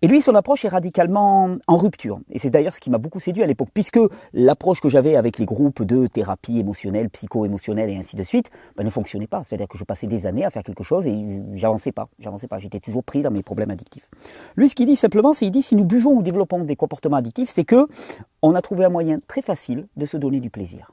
Et 0.03 0.07
lui, 0.07 0.21
son 0.21 0.35
approche 0.35 0.65
est 0.65 0.69
radicalement 0.69 1.55
en 1.65 1.77
rupture. 1.77 2.19
Et 2.29 2.37
c'est 2.37 2.49
d'ailleurs 2.49 2.73
ce 2.73 2.81
qui 2.81 2.89
m'a 2.89 2.97
beaucoup 2.97 3.21
séduit 3.21 3.41
à 3.41 3.45
l'époque, 3.45 3.69
puisque 3.73 4.01
l'approche 4.33 4.81
que 4.81 4.89
j'avais 4.89 5.15
avec 5.15 5.39
les 5.39 5.45
groupes 5.45 5.81
de 5.81 6.07
thérapie 6.07 6.59
émotionnelle, 6.59 7.09
psycho-émotionnelle 7.09 7.89
et 7.89 7.95
ainsi 7.95 8.17
de 8.17 8.23
suite, 8.23 8.51
ben, 8.75 8.83
ne 8.83 8.89
fonctionnait 8.89 9.27
pas. 9.27 9.43
C'est-à-dire 9.45 9.69
que 9.69 9.77
je 9.77 9.85
passais 9.85 10.05
des 10.07 10.25
années 10.25 10.43
à 10.43 10.49
faire 10.49 10.63
quelque 10.63 10.83
chose 10.83 11.07
et 11.07 11.41
j'avançais 11.53 11.93
pas. 11.93 12.09
J'avançais 12.19 12.49
pas. 12.49 12.59
J'étais 12.59 12.81
toujours 12.81 13.05
pris 13.05 13.21
dans 13.21 13.31
mes 13.31 13.43
problèmes 13.43 13.71
addictifs. 13.71 14.09
Lui, 14.57 14.67
ce 14.67 14.75
qu'il 14.75 14.87
dit 14.87 14.97
simplement, 14.97 15.31
c'est 15.31 15.45
qu'il 15.45 15.51
dit 15.51 15.63
si 15.63 15.73
nous 15.73 15.85
buvons 15.85 16.17
ou 16.17 16.21
développons 16.21 16.65
des 16.65 16.75
comportements 16.75 17.15
addictifs, 17.15 17.47
c'est 17.47 17.63
que 17.63 17.87
on 18.41 18.55
a 18.55 18.61
trouvé 18.61 18.83
un 18.83 18.89
moyen 18.89 19.21
très 19.25 19.41
facile 19.41 19.87
de 19.95 20.05
se 20.05 20.17
donner 20.17 20.41
du 20.41 20.49
plaisir. 20.49 20.91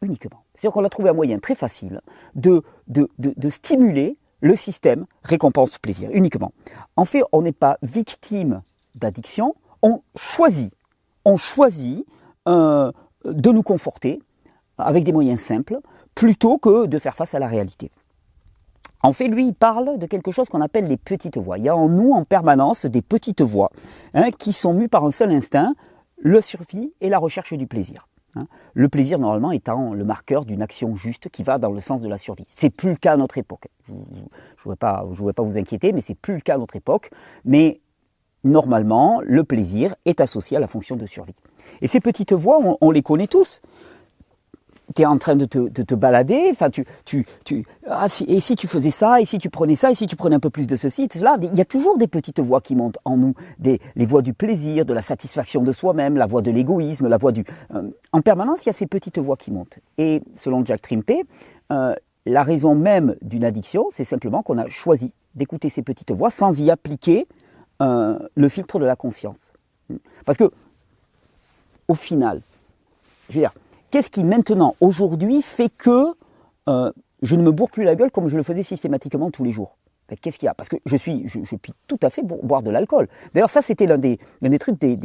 Uniquement. 0.00 0.44
C'est-à-dire 0.54 0.72
qu'on 0.72 0.84
a 0.84 0.88
trouvé 0.88 1.10
un 1.10 1.14
moyen 1.14 1.40
très 1.40 1.54
facile 1.54 2.00
de, 2.34 2.62
de, 2.88 3.06
de, 3.18 3.34
de 3.36 3.50
stimuler 3.50 4.16
le 4.44 4.56
système 4.56 5.06
récompense 5.22 5.78
plaisir 5.78 6.10
uniquement. 6.12 6.52
En 6.96 7.06
fait, 7.06 7.22
on 7.32 7.40
n'est 7.40 7.52
pas 7.52 7.78
victime 7.82 8.60
d'addiction, 8.94 9.54
on 9.82 10.02
choisit, 10.16 10.70
on 11.24 11.38
choisit 11.38 12.06
euh, 12.46 12.92
de 13.24 13.50
nous 13.50 13.62
conforter 13.62 14.20
avec 14.76 15.02
des 15.02 15.12
moyens 15.12 15.40
simples 15.40 15.78
plutôt 16.14 16.58
que 16.58 16.84
de 16.84 16.98
faire 16.98 17.14
face 17.14 17.34
à 17.34 17.38
la 17.38 17.48
réalité. 17.48 17.90
En 19.02 19.14
fait, 19.14 19.28
lui, 19.28 19.46
il 19.48 19.54
parle 19.54 19.98
de 19.98 20.06
quelque 20.06 20.30
chose 20.30 20.50
qu'on 20.50 20.60
appelle 20.60 20.88
les 20.88 20.98
petites 20.98 21.38
voix. 21.38 21.56
Il 21.56 21.64
y 21.64 21.70
a 21.70 21.76
en 21.76 21.88
nous 21.88 22.12
en 22.12 22.24
permanence 22.24 22.84
des 22.84 23.02
petites 23.02 23.40
voix 23.40 23.70
hein, 24.12 24.30
qui 24.30 24.52
sont 24.52 24.74
mues 24.74 24.88
par 24.90 25.06
un 25.06 25.10
seul 25.10 25.32
instinct, 25.32 25.74
le 26.18 26.42
survie 26.42 26.92
et 27.00 27.08
la 27.08 27.18
recherche 27.18 27.54
du 27.54 27.66
plaisir. 27.66 28.08
Hein. 28.36 28.46
le 28.74 28.88
plaisir, 28.88 29.18
normalement, 29.18 29.52
étant 29.52 29.94
le 29.94 30.04
marqueur 30.04 30.44
d'une 30.44 30.62
action 30.62 30.96
juste 30.96 31.28
qui 31.28 31.42
va 31.42 31.58
dans 31.58 31.70
le 31.70 31.80
sens 31.80 32.00
de 32.00 32.08
la 32.08 32.18
survie. 32.18 32.44
C'est 32.48 32.70
plus 32.70 32.90
le 32.90 32.96
cas 32.96 33.12
à 33.12 33.16
notre 33.16 33.38
époque. 33.38 33.68
Je 33.86 33.92
ne 33.92 33.98
voudrais 34.62 34.76
pas, 34.76 35.04
vous 35.04 35.58
inquiéter, 35.58 35.92
mais 35.92 36.00
c'est 36.00 36.14
plus 36.14 36.34
le 36.34 36.40
cas 36.40 36.54
à 36.54 36.58
notre 36.58 36.76
époque. 36.76 37.10
Mais 37.44 37.80
normalement, 38.42 39.20
le 39.24 39.44
plaisir 39.44 39.94
est 40.04 40.20
associé 40.20 40.56
à 40.56 40.60
la 40.60 40.66
fonction 40.66 40.96
de 40.96 41.06
survie. 41.06 41.34
Et 41.80 41.88
ces 41.88 42.00
petites 42.00 42.32
voix, 42.32 42.58
on 42.80 42.90
les 42.90 43.02
connaît 43.02 43.26
tous 43.28 43.60
tu 44.94 45.02
es 45.02 45.06
en 45.06 45.18
train 45.18 45.36
de 45.36 45.44
te, 45.44 45.58
de 45.58 45.94
balader, 45.94 46.48
enfin 46.50 46.70
tu, 46.70 46.84
tu, 47.04 47.26
tu 47.44 47.64
ah, 47.88 48.08
si, 48.08 48.24
et 48.24 48.40
si 48.40 48.54
tu 48.54 48.66
faisais 48.66 48.90
ça, 48.90 49.20
et 49.20 49.24
si 49.24 49.38
tu 49.38 49.50
prenais 49.50 49.76
ça, 49.76 49.90
et 49.90 49.94
si 49.94 50.06
tu 50.06 50.16
prenais 50.16 50.36
un 50.36 50.40
peu 50.40 50.50
plus 50.50 50.66
de 50.66 50.76
ceci, 50.76 51.08
cela, 51.12 51.36
il 51.40 51.56
y 51.56 51.60
a 51.60 51.64
toujours 51.64 51.96
des 51.96 52.06
petites 52.06 52.40
voix 52.40 52.60
qui 52.60 52.74
montent 52.74 52.98
en 53.04 53.16
nous, 53.16 53.34
des, 53.58 53.80
les 53.96 54.04
voix 54.04 54.22
du 54.22 54.34
plaisir, 54.34 54.84
de 54.84 54.92
la 54.92 55.02
satisfaction 55.02 55.62
de 55.62 55.72
soi-même, 55.72 56.16
la 56.16 56.26
voix 56.26 56.42
de 56.42 56.50
l'égoïsme, 56.50 57.08
la 57.08 57.16
voix 57.16 57.32
du... 57.32 57.44
Euh, 57.74 57.90
en 58.12 58.20
permanence, 58.20 58.64
il 58.64 58.66
y 58.66 58.70
a 58.70 58.74
ces 58.74 58.86
petites 58.86 59.18
voix 59.18 59.36
qui 59.36 59.50
montent. 59.50 59.78
Et 59.98 60.22
selon 60.36 60.64
Jack 60.64 60.82
Trimpey, 60.82 61.24
euh, 61.72 61.94
la 62.26 62.42
raison 62.42 62.74
même 62.74 63.16
d'une 63.22 63.44
addiction, 63.44 63.86
c'est 63.90 64.04
simplement 64.04 64.42
qu'on 64.42 64.58
a 64.58 64.68
choisi 64.68 65.12
d'écouter 65.34 65.68
ces 65.68 65.82
petites 65.82 66.12
voix 66.12 66.30
sans 66.30 66.58
y 66.60 66.70
appliquer 66.70 67.26
euh, 67.82 68.18
le 68.34 68.48
filtre 68.48 68.78
de 68.78 68.84
la 68.84 68.96
conscience. 68.96 69.52
Parce 70.24 70.38
que, 70.38 70.50
au 71.88 71.94
final, 71.94 72.40
je 73.28 73.34
veux 73.34 73.40
dire, 73.40 73.52
Qu'est-ce 73.94 74.10
qui 74.10 74.24
maintenant, 74.24 74.74
aujourd'hui, 74.80 75.40
fait 75.40 75.68
que 75.68 76.16
euh, 76.68 76.90
je 77.22 77.36
ne 77.36 77.44
me 77.44 77.52
bourre 77.52 77.70
plus 77.70 77.84
la 77.84 77.94
gueule 77.94 78.10
comme 78.10 78.26
je 78.26 78.36
le 78.36 78.42
faisais 78.42 78.64
systématiquement 78.64 79.30
tous 79.30 79.44
les 79.44 79.52
jours? 79.52 79.76
Ben, 80.08 80.16
Qu'est-ce 80.20 80.36
qu'il 80.36 80.46
y 80.46 80.48
a? 80.48 80.54
Parce 80.54 80.68
que 80.68 80.74
je 80.84 80.96
suis, 80.96 81.28
je, 81.28 81.38
puis 81.54 81.72
tout 81.86 82.00
à 82.02 82.10
fait 82.10 82.22
boire 82.24 82.64
de 82.64 82.70
l'alcool. 82.70 83.06
D'ailleurs, 83.34 83.50
ça, 83.50 83.62
c'était 83.62 83.86
l'un 83.86 83.98
des, 83.98 84.18
des 84.42 84.58
trucs 84.58 84.80
des, 84.80 84.98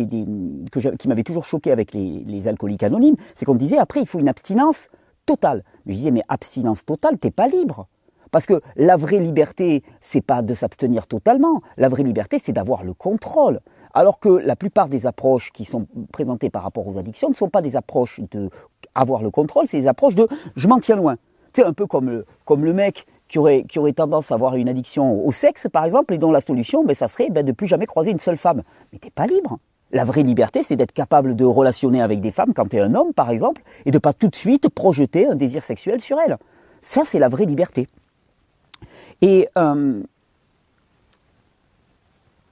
que 0.72 0.96
qui 0.96 1.08
m'avait 1.08 1.22
toujours 1.22 1.46
choqué 1.46 1.72
avec 1.72 1.93
les, 1.93 2.48
alcooliques 2.48 2.81
anonymes, 2.81 3.15
c'est 3.36 3.46
qu'on 3.46 3.53
disait 3.53 3.77
après, 3.77 4.00
il 4.00 4.08
faut 4.08 4.17
une 4.17 4.27
abstinence 4.27 4.88
totale. 5.27 5.63
Je 5.86 5.93
disais, 5.93 6.10
mais 6.10 6.24
abstinence 6.27 6.84
totale, 6.84 7.19
t'es 7.19 7.29
pas 7.29 7.48
libre. 7.48 7.86
Parce 8.31 8.48
que 8.48 8.60
la 8.75 8.96
vraie 8.96 9.19
liberté, 9.19 9.84
c'est 10.01 10.22
pas 10.22 10.41
de 10.41 10.55
s'abstenir 10.55 11.05
totalement. 11.05 11.62
La 11.77 11.89
vraie 11.89 12.01
liberté, 12.01 12.39
c'est 12.43 12.53
d'avoir 12.53 12.84
le 12.84 12.96
contrôle. 12.96 13.60
Alors 13.93 14.19
que 14.19 14.29
la 14.29 14.55
plupart 14.55 14.88
des 14.88 15.05
approches 15.05 15.51
qui 15.51 15.65
sont 15.65 15.88
présentées 16.12 16.50
par 16.50 16.63
rapport 16.63 16.88
aux 16.88 16.98
addictions 16.98 17.29
ne 17.29 17.34
sont 17.34 17.50
pas 17.50 17.62
des 17.62 17.75
approches 17.75 18.19
de 18.31 18.50
avoir 18.96 19.24
le 19.24 19.31
contrôle, 19.31 19.67
c'est 19.67 19.81
des 19.81 19.88
approches 19.88 20.15
de 20.15 20.27
je 20.55 20.67
m'en 20.67 20.79
tiens 20.79 20.96
loin. 20.96 21.17
C'est 21.53 21.63
un 21.63 21.74
peu 21.74 21.88
comme 21.88 22.10
le, 22.10 22.74
mec 22.74 23.08
qui 23.27 23.39
aurait, 23.39 23.65
tendance 23.96 24.31
à 24.31 24.36
avoir 24.36 24.55
une 24.55 24.69
addiction 24.69 25.25
au 25.25 25.31
sexe, 25.31 25.67
par 25.72 25.86
exemple, 25.86 26.13
et 26.13 26.17
dont 26.17 26.31
la 26.31 26.41
solution, 26.41 26.84
ben, 26.84 26.96
ça 26.96 27.08
serait 27.08 27.29
ben, 27.29 27.46
de 27.46 27.51
plus 27.51 27.67
jamais 27.67 27.88
croiser 27.88 28.12
une 28.12 28.19
seule 28.19 28.38
femme. 28.38 28.63
Mais 28.93 29.00
t'es 29.00 29.10
pas 29.10 29.25
libre. 29.25 29.58
La 29.91 30.03
vraie 30.03 30.22
liberté, 30.22 30.62
c'est 30.62 30.75
d'être 30.75 30.91
capable 30.91 31.36
de 31.36 31.46
relationner 31.46 32.01
avec 32.01 32.22
des 32.22 32.29
femmes 32.29 32.53
quand 32.53 32.69
tu 32.69 32.75
es 32.75 32.79
un 32.79 32.93
homme, 32.93 33.13
par 33.13 33.31
exemple, 33.31 33.63
et 33.86 33.91
de 33.91 33.98
pas 33.98 34.13
tout 34.13 34.27
de 34.27 34.36
suite 34.36 34.69
projeter 34.69 35.25
un 35.25 35.36
désir 35.36 35.63
sexuel 35.63 36.00
sur 36.00 36.19
elles. 36.19 36.38
Ça, 36.84 37.01
c'est 37.05 37.17
la 37.17 37.29
vraie 37.29 37.46
liberté. 37.46 37.88
Et 39.22 39.48
euh, 39.58 40.01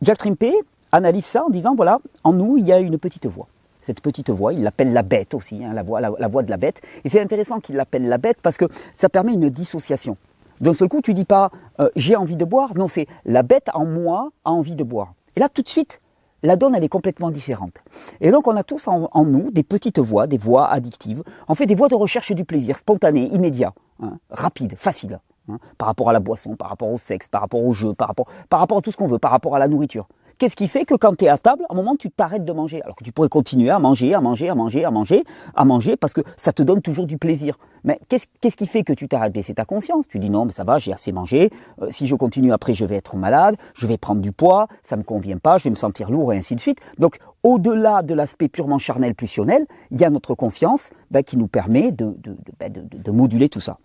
Jack 0.02 0.18
Trimpey 0.18 0.54
analyse 0.92 1.26
ça 1.26 1.46
en 1.46 1.50
disant, 1.50 1.76
voilà, 1.76 2.00
en 2.24 2.34
nous, 2.34 2.58
il 2.58 2.66
y 2.66 2.72
a 2.72 2.80
une 2.80 2.98
petite 2.98 3.26
voix 3.26 3.48
cette 3.88 4.02
petite 4.02 4.30
voix, 4.30 4.52
il 4.52 4.64
l'appelle 4.64 4.92
la 4.92 5.02
bête 5.02 5.34
aussi, 5.34 5.64
hein, 5.64 5.72
la, 5.74 5.82
voix, 5.82 6.02
la, 6.02 6.28
voix 6.28 6.44
de 6.44 6.50
la 6.50 6.58
bête. 6.58 6.82
Et 7.06 7.10
c'est 7.10 7.22
intéressant 7.22 7.62
qu'il 7.62 7.78
l'appelle 7.78 8.10
la 8.10 8.18
bête 8.18 8.38
parce 8.42 8.58
que 8.58 8.66
ça 8.96 9.08
permet 9.08 9.34
une 9.34 9.50
dissociation. 9.50 10.18
D'un 10.60 10.74
seul 10.74 10.90
coup, 10.90 11.02
tu 11.02 11.14
dis 11.14 11.24
pas 11.24 11.52
euh, 11.80 11.90
j'ai 11.96 12.18
envie 12.18 12.36
de 12.36 12.44
boire, 12.44 12.74
non, 12.76 12.90
c'est 12.90 13.08
la 13.26 13.44
bête 13.44 13.70
en 13.74 13.86
moi 13.86 14.32
a 14.44 14.52
envie 14.52 14.76
de 14.76 14.84
boire. 14.84 15.14
Et 15.38 15.40
là, 15.40 15.48
tout 15.48 15.62
de 15.62 15.70
suite, 15.70 16.02
la 16.44 16.58
donne, 16.58 16.76
elle 16.76 16.84
est 16.84 16.90
complètement 16.90 17.32
différente. 17.32 17.82
Et 18.20 18.32
donc, 18.32 18.48
on 18.48 18.56
a 18.56 18.64
tous 18.64 18.88
en, 18.88 19.26
nous 19.26 19.52
des 19.52 19.64
petites 19.64 20.00
voix, 20.00 20.28
des 20.28 20.38
voix 20.38 20.68
addictives, 20.70 21.24
en 21.48 21.56
fait 21.56 21.66
des 21.66 21.76
voix 21.76 21.88
de 21.88 21.96
recherche 21.96 22.34
du 22.34 22.44
plaisir, 22.44 22.78
spontané, 22.78 23.28
immédiat, 23.34 23.74
hein, 24.02 24.18
rapide, 24.30 24.76
facile, 24.76 25.20
hein, 25.50 25.60
par 25.78 25.88
rapport 25.88 26.10
à 26.10 26.14
la 26.14 26.20
boisson, 26.20 26.56
par 26.56 26.70
rapport 26.70 26.90
au 26.90 26.98
sexe, 26.98 27.28
par 27.30 27.42
rapport 27.42 27.64
au 27.64 27.72
jeu, 27.72 27.94
par 27.94 28.10
rapport, 28.10 28.28
par 28.50 28.60
rapport 28.60 28.80
à 28.80 28.82
tout 28.82 28.92
ce 28.92 28.98
qu'on 28.98 29.08
veut, 29.08 29.20
par 29.20 29.32
rapport 29.32 29.56
à 29.56 29.60
la 29.60 29.68
nourriture. 29.68 30.08
Qu'est-ce 30.38 30.56
qui 30.56 30.68
fait 30.68 30.86
que 30.86 30.94
quand 30.94 31.16
tu 31.16 31.26
es 31.26 31.30
à 31.30 31.38
table, 31.38 31.64
à 31.68 31.74
un 31.74 31.76
moment, 31.76 31.96
tu 31.96 32.12
t'arrêtes 32.12 32.46
de 32.46 32.52
manger 32.52 32.82
Alors 32.84 32.96
que 32.96 33.04
tu 33.04 33.12
pourrais 33.12 33.30
continuer 33.30 33.72
à 33.72 33.80
manger, 33.80 34.14
à 34.14 34.22
manger, 34.22 34.50
à 34.50 34.56
manger, 34.56 34.86
à 34.86 34.92
manger, 34.92 35.24
à 35.56 35.66
manger, 35.66 35.98
parce 35.98 36.14
que 36.14 36.22
ça 36.38 36.54
te 36.54 36.62
donne 36.62 36.82
toujours 36.82 37.08
du 37.08 37.18
plaisir. 37.18 37.58
Mais 37.84 38.00
qu'est-ce 38.08 38.56
qui 38.56 38.68
fait 38.68 38.84
que 38.84 38.94
tu 38.94 39.08
t'arrêtes 39.08 39.34
C'est 39.42 39.56
ta 39.56 39.66
conscience. 39.66 40.08
Tu 40.08 40.20
dis 40.20 40.30
non, 40.30 40.46
mais 40.46 40.52
ça 40.52 40.64
va, 40.64 40.78
j'ai 40.78 40.94
assez 40.94 41.12
mangé. 41.12 41.50
Euh, 41.82 41.88
si 41.90 42.06
je 42.06 42.16
continue 42.16 42.52
après, 42.52 42.74
je 42.74 42.86
vais 42.86 42.96
être 42.96 43.16
malade, 43.16 43.56
je 43.74 43.88
vais 43.88 43.98
prendre 43.98 44.22
du 44.22 44.32
poids, 44.32 44.68
ça 44.84 44.96
me 44.96 45.04
convient 45.04 45.38
pas, 45.38 45.58
je 45.58 45.64
vais 45.64 45.70
me 45.72 45.76
sentir 45.76 46.12
lourd 46.12 46.34
et 46.34 46.38
ainsi 46.38 46.54
de 46.56 46.60
suite. 46.60 46.80
Donc, 47.00 47.18
au-delà 47.42 48.04
de 48.04 48.14
l'aspect 48.14 48.48
purement 48.48 48.78
charnel, 48.78 49.16
pulsionnel, 49.16 49.66
il 49.90 50.00
y 50.00 50.06
a 50.06 50.10
notre 50.10 50.36
conscience 50.36 50.92
ben, 51.10 51.24
qui 51.24 51.38
nous 51.38 51.48
permet 51.48 51.92
de, 51.92 52.16
de, 52.20 52.36
ben, 52.60 52.74
moduler 53.12 53.50
tout 53.50 53.62
ça. 53.62 53.80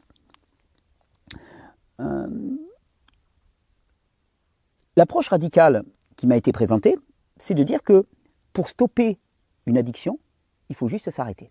Euh, 2.00 2.26
l'approche 4.96 5.28
radicale 5.28 5.84
qui 6.22 6.28
m'a 6.28 6.36
été 6.36 6.52
présenté, 6.52 6.96
c'est 7.36 7.54
de 7.54 7.64
dire 7.64 7.82
que 7.82 8.06
pour 8.52 8.68
stopper 8.68 9.18
une 9.66 9.76
addiction, 9.76 10.20
il 10.68 10.76
faut 10.76 10.86
juste 10.86 11.10
s'arrêter. 11.10 11.50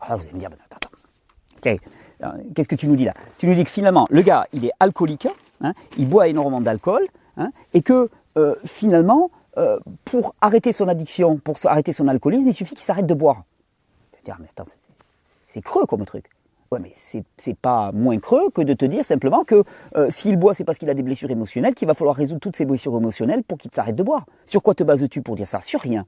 Alors 0.00 0.18
vous 0.18 0.24
allez 0.24 0.34
me 0.34 0.38
dire, 0.38 0.50
attends, 0.66 0.76
attends. 0.76 2.36
Qu'est-ce 2.54 2.68
que 2.68 2.74
tu 2.74 2.88
nous 2.88 2.96
dis 2.96 3.06
là? 3.06 3.14
Tu 3.38 3.46
nous 3.46 3.54
dis 3.54 3.64
que 3.64 3.70
finalement, 3.70 4.06
le 4.10 4.20
gars, 4.20 4.46
il 4.52 4.66
est 4.66 4.72
alcoolique, 4.80 5.28
hein, 5.62 5.72
il 5.96 6.10
boit 6.10 6.28
énormément 6.28 6.60
d'alcool, 6.60 7.06
hein, 7.38 7.52
et 7.72 7.80
que 7.80 8.10
euh, 8.36 8.54
finalement, 8.66 9.30
euh, 9.56 9.80
pour 10.04 10.34
arrêter 10.42 10.72
son 10.72 10.88
addiction, 10.88 11.38
pour 11.38 11.56
arrêter 11.64 11.94
son 11.94 12.06
alcoolisme, 12.06 12.46
il 12.46 12.54
suffit 12.54 12.74
qu'il 12.74 12.84
s'arrête 12.84 13.06
de 13.06 13.14
boire. 13.14 13.44
Je 14.12 14.18
vais 14.18 14.24
dire, 14.24 14.36
mais 14.40 14.48
attends, 14.50 14.70
c'est 15.46 15.62
creux 15.62 15.86
comme 15.86 16.04
truc. 16.04 16.26
Ouais, 16.72 16.78
mais 16.80 16.94
c'est 17.36 17.54
pas 17.54 17.92
moins 17.92 18.18
creux 18.18 18.48
que 18.48 18.62
de 18.62 18.72
te 18.72 18.86
dire 18.86 19.04
simplement 19.04 19.44
que 19.44 19.62
euh, 19.94 20.08
s'il 20.08 20.38
boit, 20.38 20.54
c'est 20.54 20.64
parce 20.64 20.78
qu'il 20.78 20.88
a 20.88 20.94
des 20.94 21.02
blessures 21.02 21.30
émotionnelles, 21.30 21.74
qu'il 21.74 21.86
va 21.86 21.92
falloir 21.92 22.16
résoudre 22.16 22.40
toutes 22.40 22.56
ces 22.56 22.64
blessures 22.64 22.96
émotionnelles 22.96 23.42
pour 23.42 23.58
qu'il 23.58 23.70
s'arrête 23.74 23.94
de 23.94 24.02
boire. 24.02 24.24
Sur 24.46 24.62
quoi 24.62 24.72
te 24.72 24.82
bases-tu 24.82 25.20
pour 25.20 25.36
dire 25.36 25.46
ça? 25.46 25.60
Sur 25.60 25.80
rien. 25.80 26.06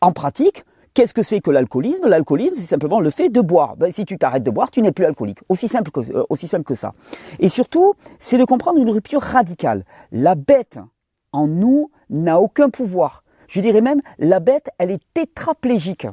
En 0.00 0.12
pratique, 0.12 0.64
qu'est-ce 0.94 1.12
que 1.12 1.22
c'est 1.22 1.42
que 1.42 1.50
l'alcoolisme? 1.50 2.06
L'alcoolisme, 2.06 2.54
c'est 2.54 2.62
simplement 2.62 2.98
le 2.98 3.10
fait 3.10 3.28
de 3.28 3.42
boire. 3.42 3.76
Ben, 3.76 3.92
si 3.92 4.06
tu 4.06 4.16
t'arrêtes 4.16 4.42
de 4.42 4.50
boire, 4.50 4.70
tu 4.70 4.80
n'es 4.80 4.90
plus 4.90 5.04
alcoolique. 5.04 5.40
Aussi 5.50 5.68
simple 5.68 5.90
que, 5.90 6.00
euh, 6.10 6.24
aussi 6.30 6.48
simple 6.48 6.64
que 6.64 6.74
ça. 6.74 6.94
Et 7.38 7.50
surtout, 7.50 7.92
c'est 8.18 8.38
de 8.38 8.44
comprendre 8.46 8.80
une 8.80 8.88
rupture 8.88 9.20
radicale. 9.20 9.84
La 10.12 10.34
bête 10.34 10.78
en 11.32 11.46
nous 11.46 11.90
n'a 12.08 12.40
aucun 12.40 12.70
pouvoir. 12.70 13.22
Je 13.48 13.60
dirais 13.60 13.82
même, 13.82 14.00
la 14.18 14.40
bête, 14.40 14.70
elle 14.78 14.92
est 14.92 15.02
tétraplégique. 15.12 16.06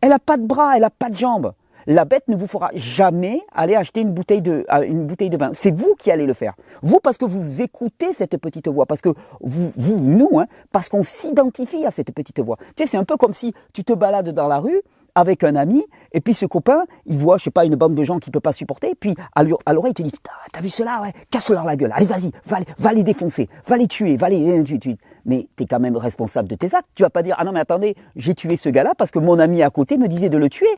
Elle 0.00 0.10
n'a 0.10 0.20
pas 0.20 0.36
de 0.36 0.46
bras, 0.46 0.76
elle 0.76 0.82
n'a 0.82 0.90
pas 0.90 1.10
de 1.10 1.16
jambes 1.16 1.54
la 1.86 2.04
bête 2.04 2.28
ne 2.28 2.36
vous 2.36 2.46
fera 2.46 2.70
jamais 2.74 3.42
aller 3.52 3.74
acheter 3.74 4.00
une 4.00 4.12
bouteille 4.12 4.42
de, 4.42 4.64
euh, 4.72 4.82
une 4.82 5.06
bouteille 5.06 5.30
de 5.30 5.36
vin. 5.36 5.50
C'est 5.54 5.70
vous 5.70 5.94
qui 5.98 6.10
allez 6.10 6.26
le 6.26 6.34
faire. 6.34 6.54
Vous, 6.82 7.00
parce 7.00 7.18
que 7.18 7.24
vous 7.24 7.62
écoutez 7.62 8.12
cette 8.12 8.36
petite 8.36 8.68
voix, 8.68 8.86
parce 8.86 9.00
que 9.00 9.10
vous, 9.40 9.72
vous 9.76 9.98
nous, 9.98 10.38
hein, 10.38 10.46
parce 10.70 10.88
qu'on 10.88 11.02
s'identifie 11.02 11.84
à 11.84 11.90
cette 11.90 12.12
petite 12.12 12.40
voix. 12.40 12.56
Tu 12.76 12.84
sais, 12.84 12.86
c'est 12.86 12.96
un 12.96 13.04
peu 13.04 13.16
comme 13.16 13.32
si 13.32 13.54
tu 13.72 13.84
te 13.84 13.92
balades 13.92 14.30
dans 14.30 14.48
la 14.48 14.58
rue 14.58 14.82
avec 15.14 15.44
un 15.44 15.56
ami, 15.56 15.84
et 16.12 16.20
puis 16.20 16.32
ce 16.32 16.46
copain, 16.46 16.84
il 17.04 17.18
voit, 17.18 17.36
je 17.36 17.44
sais 17.44 17.50
pas, 17.50 17.64
une 17.66 17.76
bande 17.76 17.94
de 17.94 18.02
gens 18.02 18.18
qu'il 18.18 18.32
peut 18.32 18.40
pas 18.40 18.52
supporter, 18.52 18.94
puis 18.98 19.14
à 19.34 19.44
l'oreille, 19.44 19.92
il 19.92 19.94
te 19.94 20.02
dit, 20.02 20.12
t'as 20.52 20.60
vu 20.60 20.70
cela, 20.70 21.02
ouais, 21.02 21.12
casse-leur 21.30 21.64
la 21.64 21.76
gueule, 21.76 21.92
allez, 21.94 22.06
vas-y, 22.06 22.30
va, 22.46 22.58
va, 22.78 22.92
les 22.92 23.02
défoncer, 23.02 23.48
va 23.66 23.76
les 23.76 23.88
tuer, 23.88 24.16
va 24.16 24.30
les, 24.30 24.62
mais 25.24 25.48
tu 25.56 25.64
es 25.64 25.66
quand 25.66 25.80
même 25.80 25.96
responsable 25.96 26.48
de 26.48 26.54
tes 26.54 26.74
actes. 26.74 26.88
Tu 26.94 27.02
vas 27.02 27.10
pas 27.10 27.22
dire, 27.22 27.36
ah 27.38 27.44
non, 27.44 27.52
mais 27.52 27.60
attendez, 27.60 27.96
j'ai 28.16 28.34
tué 28.34 28.56
ce 28.56 28.68
gars-là 28.68 28.94
parce 28.96 29.10
que 29.10 29.18
mon 29.18 29.38
ami 29.38 29.62
à 29.62 29.70
côté 29.70 29.96
me 29.96 30.08
disait 30.08 30.28
de 30.28 30.38
le 30.38 30.48
tuer 30.48 30.74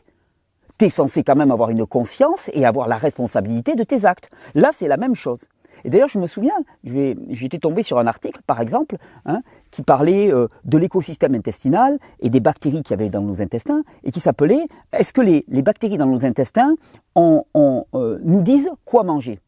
tu 0.77 0.85
es 0.85 0.89
censé 0.89 1.23
quand 1.23 1.35
même 1.35 1.51
avoir 1.51 1.69
une 1.69 1.85
conscience 1.85 2.49
et 2.53 2.65
avoir 2.65 2.87
la 2.87 2.97
responsabilité 2.97 3.75
de 3.75 3.83
tes 3.83 4.05
actes. 4.05 4.29
Là, 4.53 4.71
c'est 4.73 4.87
la 4.87 4.97
même 4.97 5.15
chose. 5.15 5.47
Et 5.83 5.89
d'ailleurs, 5.89 6.09
je 6.09 6.17
me 6.17 6.25
souviens, 6.25 6.55
j'étais 6.83 7.59
tombé 7.59 7.83
sur 7.83 7.99
un 7.99 8.07
article, 8.07 8.41
par 8.47 8.59
exemple, 8.59 8.97
hein, 9.25 9.41
qui 9.69 9.83
parlait 9.83 10.33
euh, 10.33 10.47
de 10.63 10.77
l'écosystème 10.79 11.35
intestinal 11.35 11.99
et 12.21 12.29
des 12.29 12.39
bactéries 12.39 12.81
qu'il 12.81 12.97
y 12.97 12.99
avait 12.99 13.09
dans 13.09 13.21
nos 13.21 13.41
intestins, 13.41 13.83
et 14.03 14.11
qui 14.11 14.19
s'appelait 14.19 14.67
Est-ce 14.93 15.13
que 15.13 15.21
les, 15.21 15.45
bactéries 15.61 15.97
dans 15.97 16.07
nos 16.07 16.25
intestins 16.25 16.75
euh, 17.17 18.19
nous 18.23 18.41
disent 18.41 18.69
quoi 18.83 19.03
manger? 19.03 19.39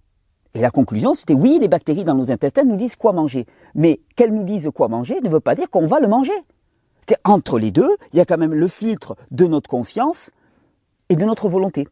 Et 0.54 0.62
la 0.62 0.70
conclusion, 0.70 1.14
c'était 1.14 1.34
oui, 1.34 1.58
les 1.60 1.68
bactéries 1.68 2.04
dans 2.04 2.16
nos 2.16 2.32
intestins 2.32 2.64
nous 2.64 2.76
disent 2.78 2.96
quoi 2.96 3.14
manger. 3.14 3.46
Mais 3.74 4.00
qu'elles 4.16 4.34
nous 4.34 4.44
disent 4.44 4.70
quoi 4.74 4.88
manger 4.88 5.20
ne 5.22 5.30
veut 5.30 5.40
pas 5.40 5.56
dire 5.56 5.70
qu'on 5.70 5.88
va 5.88 6.00
le 6.00 6.08
manger. 6.08 6.34
Entre 7.24 7.58
les 7.58 7.72
deux, 7.72 7.96
il 8.12 8.18
y 8.18 8.22
a 8.22 8.26
quand 8.26 8.38
même 8.38 8.54
le 8.54 8.68
filtre 8.68 9.16
de 9.32 9.48
notre 9.48 9.70
conscience 9.70 10.32
et 11.10 11.16
de 11.16 11.26
notre 11.26 11.50
volonté. 11.50 11.88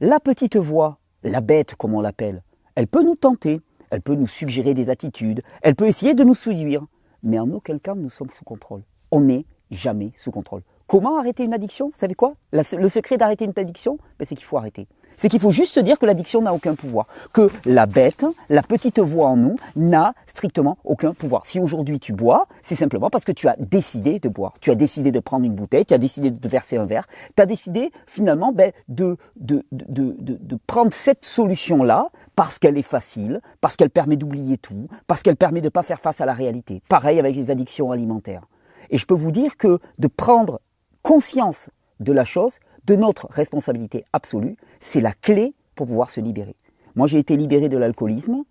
La 0.00 0.20
petite 0.20 0.56
voix, 0.56 0.98
la 1.22 1.40
bête 1.40 1.74
comme 1.74 1.94
on 1.94 2.00
l'appelle, 2.00 2.42
elle 2.74 2.86
peut 2.86 3.02
nous 3.02 3.16
tenter, 3.16 3.60
elle 3.90 4.02
peut 4.02 4.14
nous 4.14 4.26
suggérer 4.26 4.74
des 4.74 4.90
attitudes, 4.90 5.40
elle 5.62 5.74
peut 5.74 5.86
essayer 5.86 6.14
de 6.14 6.24
nous 6.24 6.34
séduire, 6.34 6.84
mais 7.22 7.38
en 7.38 7.50
aucun 7.50 7.78
cas 7.78 7.94
nous 7.94 8.10
sommes 8.10 8.30
sous 8.30 8.44
contrôle. 8.44 8.82
On 9.10 9.20
n'est 9.20 9.46
jamais 9.70 10.12
sous 10.16 10.30
contrôle. 10.30 10.62
Comment 10.86 11.18
arrêter 11.18 11.44
une 11.44 11.54
addiction? 11.54 11.86
Vous 11.86 11.98
savez 11.98 12.14
quoi? 12.14 12.34
Le 12.52 12.88
secret 12.88 13.16
d'arrêter 13.16 13.44
une 13.44 13.52
addiction, 13.56 13.98
ben, 14.18 14.24
c'est 14.24 14.34
qu'il 14.34 14.44
faut 14.44 14.58
arrêter. 14.58 14.86
C'est 15.16 15.28
qu'il 15.28 15.40
faut 15.40 15.50
juste 15.50 15.74
se 15.74 15.80
dire 15.80 15.98
que 15.98 16.06
l'addiction 16.06 16.42
n'a 16.42 16.52
aucun 16.52 16.74
pouvoir. 16.74 17.06
Que 17.32 17.50
la 17.64 17.86
bête, 17.86 18.24
la 18.48 18.62
petite 18.62 18.98
voix 18.98 19.28
en 19.28 19.36
nous, 19.36 19.56
n'a 19.76 20.14
strictement 20.26 20.78
aucun 20.84 21.14
pouvoir. 21.14 21.46
Si 21.46 21.58
aujourd'hui 21.58 21.98
tu 21.98 22.12
bois, 22.12 22.46
c'est 22.62 22.74
simplement 22.74 23.10
parce 23.10 23.24
que 23.24 23.32
tu 23.32 23.48
as 23.48 23.56
décidé 23.58 24.18
de 24.18 24.28
boire. 24.28 24.54
Tu 24.60 24.70
as 24.70 24.74
décidé 24.74 25.10
de 25.10 25.20
prendre 25.20 25.44
une 25.44 25.54
bouteille, 25.54 25.84
tu 25.84 25.94
as 25.94 25.98
décidé 25.98 26.30
de 26.30 26.48
verser 26.48 26.76
un 26.76 26.84
verre, 26.84 27.06
tu 27.34 27.42
as 27.42 27.46
décidé 27.46 27.90
finalement 28.06 28.52
ben, 28.52 28.72
de, 28.88 29.16
de, 29.36 29.64
de, 29.72 30.14
de, 30.18 30.58
prendre 30.66 30.92
cette 30.92 31.24
solution-là 31.24 32.10
parce 32.34 32.58
qu'elle 32.58 32.76
est 32.76 32.82
facile, 32.82 33.40
parce 33.60 33.76
qu'elle 33.76 33.90
permet 33.90 34.16
d'oublier 34.16 34.58
tout, 34.58 34.88
parce 35.06 35.22
qu'elle 35.22 35.36
permet 35.36 35.60
de 35.60 35.66
ne 35.66 35.70
pas 35.70 35.82
faire 35.82 36.00
face 36.00 36.20
à 36.20 36.26
la 36.26 36.34
réalité. 36.34 36.82
Pareil 36.88 37.18
avec 37.18 37.34
les 37.34 37.50
addictions 37.50 37.90
alimentaires. 37.92 38.42
Et 38.90 38.98
je 38.98 39.06
peux 39.06 39.14
vous 39.14 39.32
dire 39.32 39.56
que 39.56 39.78
de 39.98 40.06
prendre 40.06 40.60
conscience 41.02 41.70
de 42.00 42.12
la 42.12 42.24
chose, 42.24 42.58
de 42.86 42.96
notre 42.96 43.26
responsabilité 43.30 44.04
absolue, 44.12 44.56
c'est 44.80 45.00
la 45.00 45.12
clé 45.12 45.54
pour 45.74 45.86
pouvoir 45.86 46.10
se 46.10 46.20
libérer. 46.20 46.56
Moi, 46.94 47.06
j'ai 47.06 47.18
été 47.18 47.36
libéré 47.36 47.68
de 47.68 47.76
l'alcoolisme 47.76 48.44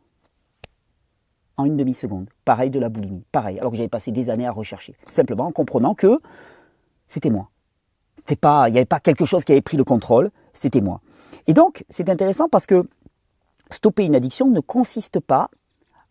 en 1.58 1.66
une 1.66 1.78
demi-seconde. 1.78 2.30
Pareil 2.44 2.70
de 2.70 2.80
la 2.80 2.90
boulimie, 2.90 3.24
pareil, 3.32 3.58
alors 3.60 3.72
que 3.72 3.78
j'avais 3.78 3.90
passé 3.90 4.12
des 4.12 4.30
années 4.30 4.46
à 4.46 4.52
rechercher. 4.52 4.96
Simplement 5.06 5.48
en 5.48 5.52
comprenant 5.52 5.96
que 5.96 6.20
c'était 7.08 7.30
moi. 7.30 7.50
Il 8.30 8.38
n'y 8.72 8.78
avait 8.78 8.86
pas 8.86 9.00
quelque 9.00 9.26
chose 9.26 9.44
qui 9.46 9.52
avait 9.52 9.62
pris 9.62 9.78
le 9.78 9.84
contrôle, 9.84 10.32
c'était 10.54 10.82
moi. 10.82 11.02
Et 11.48 11.54
donc, 11.54 11.86
c'est 11.90 12.10
intéressant 12.10 12.50
parce 12.50 12.66
que 12.66 12.88
stopper 13.70 14.06
une 14.06 14.16
addiction 14.16 14.50
ne 14.50 14.60
consiste 14.60 15.20
pas 15.20 15.50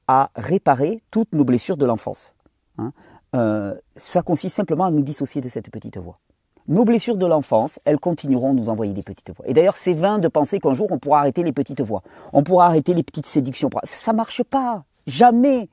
à 0.07 0.31
réparer 0.37 1.03
toutes 1.11 1.35
nos 1.35 1.45
blessures 1.45 1.77
de 1.77 1.87
l'enfance. 1.87 2.35
Hein. 2.79 2.93
Euh, 3.35 3.75
ça 3.97 4.23
consiste 4.23 4.57
simplement 4.57 4.85
à 4.85 4.91
nous 4.91 5.03
dissocier 5.03 5.41
de 5.41 5.49
cette 5.49 5.71
petite 5.71 5.97
voix. 5.99 6.21
Nos 6.67 6.85
blessures 6.85 7.17
de 7.17 7.27
l'enfance, 7.27 7.79
elles 7.85 7.99
continueront 7.99 8.55
de 8.55 8.61
nous 8.61 8.69
envoyer 8.71 8.95
des 8.95 9.03
petites 9.03 9.31
voix. 9.37 9.45
Et 9.47 9.53
d'ailleurs, 9.53 9.77
c'est 9.77 9.93
vain 9.93 10.19
de 10.19 10.29
penser 10.29 10.61
qu'un 10.61 10.73
jour 10.73 10.91
on 10.93 10.99
pourra 10.99 11.19
arrêter 11.19 11.43
les 11.43 11.53
petites 11.53 11.83
voix. 11.83 12.03
On 12.33 12.43
pourra 12.43 12.67
arrêter 12.67 12.95
les 12.95 13.03
petites 13.03 13.27
séductions. 13.27 13.69
Ça 13.85 14.15
marche 14.15 14.43
pas. 14.43 14.85
Jamais. 15.07 15.69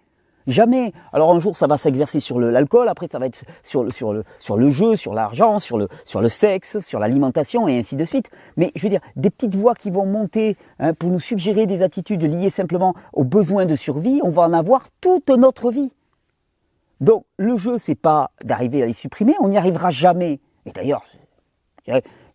Jamais. 0.47 0.91
Alors 1.13 1.31
un 1.31 1.39
jour 1.39 1.55
ça 1.55 1.67
va 1.67 1.77
s'exercer 1.77 2.19
sur 2.19 2.39
l'alcool, 2.39 2.89
après 2.89 3.07
ça 3.09 3.19
va 3.19 3.27
être 3.27 3.43
sur 3.63 3.85
le, 3.85 3.91
sur 3.91 4.11
le, 4.11 4.25
sur 4.39 4.57
le 4.57 4.69
jeu, 4.69 4.97
sur 4.97 5.13
l'argent, 5.13 5.59
sur 5.59 5.77
le, 5.77 5.87
sur 6.03 6.19
le 6.19 6.27
sexe, 6.27 6.79
sur 6.79 6.99
l'alimentation 6.99 7.69
et 7.69 7.77
ainsi 7.77 7.95
de 7.95 8.03
suite. 8.03 8.29
Mais 8.57 8.73
je 8.75 8.83
veux 8.83 8.89
dire, 8.89 9.01
des 9.15 9.29
petites 9.29 9.55
voix 9.55 9.75
qui 9.75 9.91
vont 9.91 10.05
monter 10.05 10.57
hein, 10.79 10.93
pour 10.93 11.09
nous 11.09 11.21
suggérer 11.21 11.67
des 11.67 11.83
attitudes 11.83 12.23
liées 12.23 12.49
simplement 12.49 12.95
aux 13.13 13.23
besoins 13.23 13.65
de 13.65 13.77
survie, 13.77 14.19
on 14.23 14.29
va 14.29 14.41
en 14.41 14.53
avoir 14.53 14.87
toute 14.99 15.29
notre 15.29 15.71
vie. 15.71 15.93
Donc 16.99 17.23
le 17.37 17.55
jeu, 17.55 17.77
c'est 17.77 17.95
pas 17.95 18.31
d'arriver 18.43 18.83
à 18.83 18.87
les 18.87 18.93
supprimer, 18.93 19.35
on 19.39 19.47
n'y 19.47 19.57
arrivera 19.57 19.89
jamais. 19.89 20.39
Et 20.65 20.71
d'ailleurs, 20.71 21.03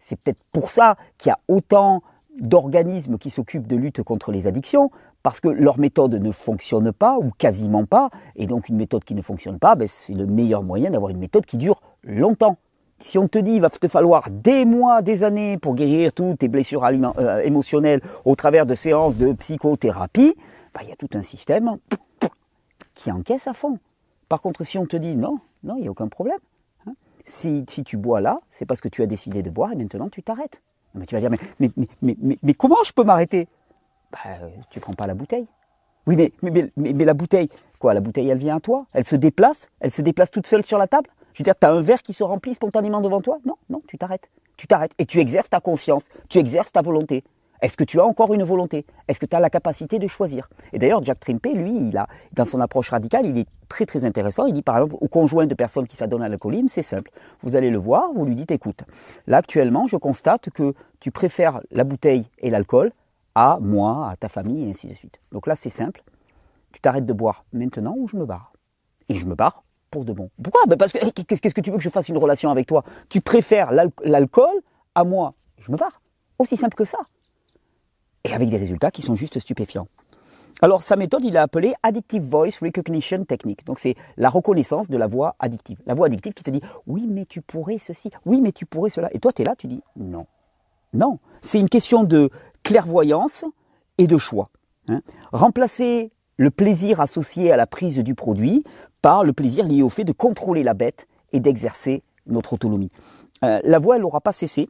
c'est 0.01 0.17
peut-être 0.17 0.43
pour 0.53 0.71
ça 0.71 0.97
qu'il 1.19 1.31
y 1.31 1.33
a 1.33 1.39
autant 1.49 2.03
d'organismes 2.39 3.19
qui 3.19 3.31
s'occupent 3.31 3.67
de 3.67 3.77
lutte 3.77 4.03
contre 4.03 4.31
les 4.31 4.47
addictions, 4.47 4.91
parce 5.23 5.41
que 5.41 5.49
leur 5.49 5.79
méthode 5.79 6.15
ne 6.15 6.31
fonctionne 6.31 6.93
pas, 6.93 7.19
ou 7.19 7.31
quasiment 7.37 7.85
pas, 7.85 8.11
et 8.37 8.47
donc 8.47 8.69
une 8.69 8.77
méthode 8.77 9.05
qui 9.05 9.15
ne 9.15 9.23
fonctionne 9.23 9.59
pas, 9.59 9.75
ben, 9.75 9.89
c'est 9.89 10.15
le 10.15 10.27
meilleur 10.27 10.63
moyen 10.63 10.91
d'avoir 10.91 11.11
une 11.11 11.19
méthode 11.19 11.47
qui 11.47 11.57
dure 11.57 11.81
longtemps. 12.03 12.59
Si 13.01 13.19
on 13.19 13.29
te 13.29 13.39
dit 13.39 13.53
il 13.53 13.61
va 13.61 13.71
te 13.71 13.89
falloir 13.89 14.31
des 14.31 14.65
mois, 14.65 15.03
des 15.03 15.25
années 15.25 15.59
pour 15.59 15.75
guérir 15.75 16.13
toutes 16.13 16.39
tes 16.39 16.49
blessures 16.49 16.85
euh, 16.85 17.41
émotionnelles 17.41 18.01
au 18.25 18.37
travers 18.37 18.67
de 18.67 18.75
séances 18.75 19.17
de 19.17 19.33
psychothérapie, 19.33 20.37
ben, 20.75 20.81
il 20.83 20.89
y 20.89 20.93
a 20.93 20.97
tout 20.97 21.11
un 21.15 21.23
système 21.23 21.77
qui 22.95 23.11
encaisse 23.11 23.47
à 23.47 23.53
fond. 23.53 23.79
Par 24.29 24.41
contre, 24.41 24.65
si 24.65 24.79
on 24.79 24.87
te 24.87 24.97
dit 24.97 25.17
non, 25.17 25.39
non, 25.63 25.77
il 25.77 25.83
n'y 25.83 25.89
a 25.89 25.91
aucun 25.91 26.09
problème. 26.09 26.39
Si, 27.27 27.65
si 27.69 27.85
tu 27.85 27.97
bois 27.97 28.21
là, 28.21 28.41
c'est 28.51 28.67
parce 28.67 28.81
que 28.81 28.89
tu 28.89 29.03
as 29.03 29.07
décidé 29.07 29.43
de 29.43 29.51
boire 29.51 29.73
et 29.73 29.77
maintenant 29.77 30.09
tu 30.09 30.23
t'arrêtes. 30.23 30.63
Mais 30.95 31.07
tu 31.07 31.15
vas 31.15 31.21
dire, 31.21 31.31
mais, 31.61 31.71
mais, 32.43 32.55
comment 32.55 32.83
je 32.85 32.93
peux 32.93 33.05
m'arrêter? 33.05 33.49
Bah, 34.13 34.19
Tu 34.71 34.81
prends 34.81 34.95
pas 34.95 35.07
la 35.07 35.15
bouteille. 35.15 35.47
Oui, 36.07 36.17
mais, 36.17 36.33
mais, 36.43 36.71
mais, 36.77 37.05
la 37.05 37.15
bouteille, 37.15 37.49
quoi 37.79 37.93
La 37.93 38.01
bouteille, 38.01 38.29
elle 38.29 38.39
vient 38.39 38.57
à 38.57 38.61
toi? 38.61 38.87
Elle 38.93 39.05
se 39.05 39.17
déplace? 39.17 39.71
Elle 39.81 39.91
se 39.91 40.03
déplace 40.03 40.31
toute 40.31 40.47
seule 40.47 40.65
sur 40.65 40.79
la 40.79 40.87
table? 40.87 41.11
Je 41.35 41.43
veux 41.43 41.45
dire, 41.45 41.59
tu 41.59 41.67
un 41.67 41.81
verre 41.81 42.03
qui 42.03 42.13
se 42.13 42.25
remplit 42.25 42.55
spontanément 42.55 43.03
devant 43.03 43.21
toi? 43.21 43.39
Non, 43.45 43.57
non, 43.69 43.83
tu 43.87 43.99
t'arrêtes. 43.99 44.31
Tu 44.57 44.67
t'arrêtes. 44.67 44.93
Et 44.99 45.05
tu 45.05 45.21
exerces 45.21 45.51
ta 45.51 45.61
conscience. 45.61 46.09
Tu 46.29 46.39
exerces 46.39 46.73
ta 46.73 46.81
volonté. 46.81 47.25
Est-ce 47.63 47.77
que 47.77 47.85
tu 47.85 48.01
as 48.01 48.05
encore 48.05 48.35
une 48.35 48.43
volonté? 48.43 48.87
Est-ce 49.09 49.21
que 49.21 49.27
tu 49.27 49.37
as 49.37 49.41
la 49.41 49.51
capacité 49.51 49.99
de 49.99 50.07
choisir? 50.07 50.49
Et 50.73 50.79
d'ailleurs, 50.79 51.03
Jack 51.05 51.21
Trimpe, 51.21 51.47
lui, 51.47 51.89
il 51.89 51.97
a, 51.97 52.07
dans 52.33 52.45
son 52.45 52.61
approche 52.61 52.91
radicale, 52.91 53.27
il 53.27 53.39
est 53.39 53.49
très 53.69 53.87
très 53.87 54.05
intéressant. 54.05 54.47
Il 54.47 54.53
dit 54.53 54.63
par 54.63 54.77
exemple 54.77 54.97
au 55.01 55.09
conjoint 55.09 55.47
de 55.47 55.55
personnes 55.55 55.87
qui 55.87 55.97
s'adonnent 55.97 56.23
à 56.23 56.29
l'alcoolisme, 56.29 56.69
c'est 56.69 56.83
simple. 56.83 57.11
Vous 57.43 57.57
allez 57.57 57.71
le 57.71 57.79
voir, 57.79 58.13
vous 58.15 58.25
lui 58.25 58.35
dites 58.35 58.51
écoute, 58.51 58.83
là 59.27 59.39
actuellement, 59.39 59.87
je 59.87 59.97
constate 59.97 60.51
que 60.51 60.75
tu 61.01 61.11
préfères 61.11 61.61
la 61.71 61.85
bouteille 61.85 62.27
et 62.39 62.51
l'alcool 62.51 62.93
à 63.35 63.59
moi, 63.61 64.09
à 64.11 64.17
ta 64.17 64.29
famille, 64.29 64.65
et 64.65 64.71
ainsi 64.71 64.87
de 64.87 64.95
suite. 64.95 65.21
Donc 65.31 65.47
là, 65.47 65.55
c'est 65.55 65.71
simple. 65.71 66.03
Tu 66.73 66.81
t'arrêtes 66.81 67.07
de 67.07 67.13
boire 67.13 67.45
maintenant 67.53 67.95
ou 67.97 68.09
je 68.09 68.17
me 68.17 68.25
barre? 68.25 68.53
Et 69.09 69.15
je 69.15 69.27
me 69.27 69.35
barre 69.35 69.63
pour 69.91 70.05
de 70.05 70.13
bon. 70.13 70.31
Pourquoi? 70.43 70.63
Ben 70.67 70.77
Parce 70.77 70.93
que 70.93 70.99
qu'est-ce 71.11 71.55
que 71.55 71.61
tu 71.61 71.71
veux 71.71 71.77
que 71.77 71.83
je 71.83 71.91
fasse 71.91 72.09
une 72.09 72.19
relation 72.19 72.51
avec 72.51 72.67
toi? 72.67 72.83
Tu 73.09 73.21
préfères 73.21 73.73
l'alcool 73.73 74.63
à 74.95 75.05
moi? 75.05 75.35
Je 75.61 75.71
me 75.71 75.77
barre. 75.77 76.01
Aussi 76.39 76.57
simple 76.57 76.77
que 76.77 76.85
ça 76.85 76.99
et 78.27 78.35
avec 78.35 78.49
des 78.49 78.57
résultats 78.57 78.91
qui 78.91 79.03
sont 79.03 79.15
juste 79.15 79.39
stupéfiants. 79.39 79.89
Alors 80.63 80.83
sa 80.83 80.97
méthode, 80.97 81.25
il 81.25 81.35
l'a 81.35 81.43
appelée 81.43 81.75
Addictive 81.83 82.23
Voice 82.23 82.59
Recognition 82.61 83.25
Technique. 83.25 83.65
Donc 83.67 83.79
c'est 83.79 83.95
la 84.17 84.31
reconnaissance 84.31 84.89
de 84.89 84.97
la 84.97 85.07
voix 85.07 85.37
addictive. 85.39 85.79
La 85.87 85.95
voix 85.95 86.07
addictive 86.07 86.33
qui 86.33 86.43
te 86.43 86.51
dit 86.51 86.63
oui 86.87 87.07
mais 87.07 87.27
tu 87.27 87.43
pourrais 87.43 87.79
ceci, 87.79 88.11
oui 88.25 88.41
mais 88.41 88.53
tu 88.53 88.65
pourrais 88.65 88.91
cela. 88.91 89.09
Et 89.13 89.19
toi 89.19 89.33
tu 89.33 89.43
es 89.43 89.45
là, 89.45 89.55
tu 89.57 89.67
dis 89.67 89.83
non. 89.97 90.27
Non, 90.95 91.19
c'est 91.43 91.61
une 91.61 91.69
question 91.69 92.05
de 92.05 92.31
clairvoyance 92.63 93.45
et 93.99 94.07
de 94.07 94.17
choix. 94.17 94.49
Hein. 94.89 95.03
Remplacer 95.33 96.11
le 96.39 96.51
plaisir 96.51 97.01
associé 97.01 97.53
à 97.53 97.57
la 97.57 97.67
prise 97.67 97.99
du 97.99 98.15
produit 98.15 98.65
par 99.03 99.25
le 99.25 99.33
plaisir 99.33 99.67
lié 99.67 99.83
au 99.83 99.89
fait 99.89 100.05
de 100.05 100.13
contrôler 100.13 100.63
la 100.63 100.75
bête 100.75 101.07
et 101.33 101.41
d'exercer 101.41 102.03
notre 102.27 102.55
autonomie. 102.55 102.91
Euh, 103.45 103.61
la 103.63 103.79
voix, 103.79 103.97
elle 103.97 104.03
n'aura 104.03 104.21
pas 104.21 104.33
cessé 104.33 104.69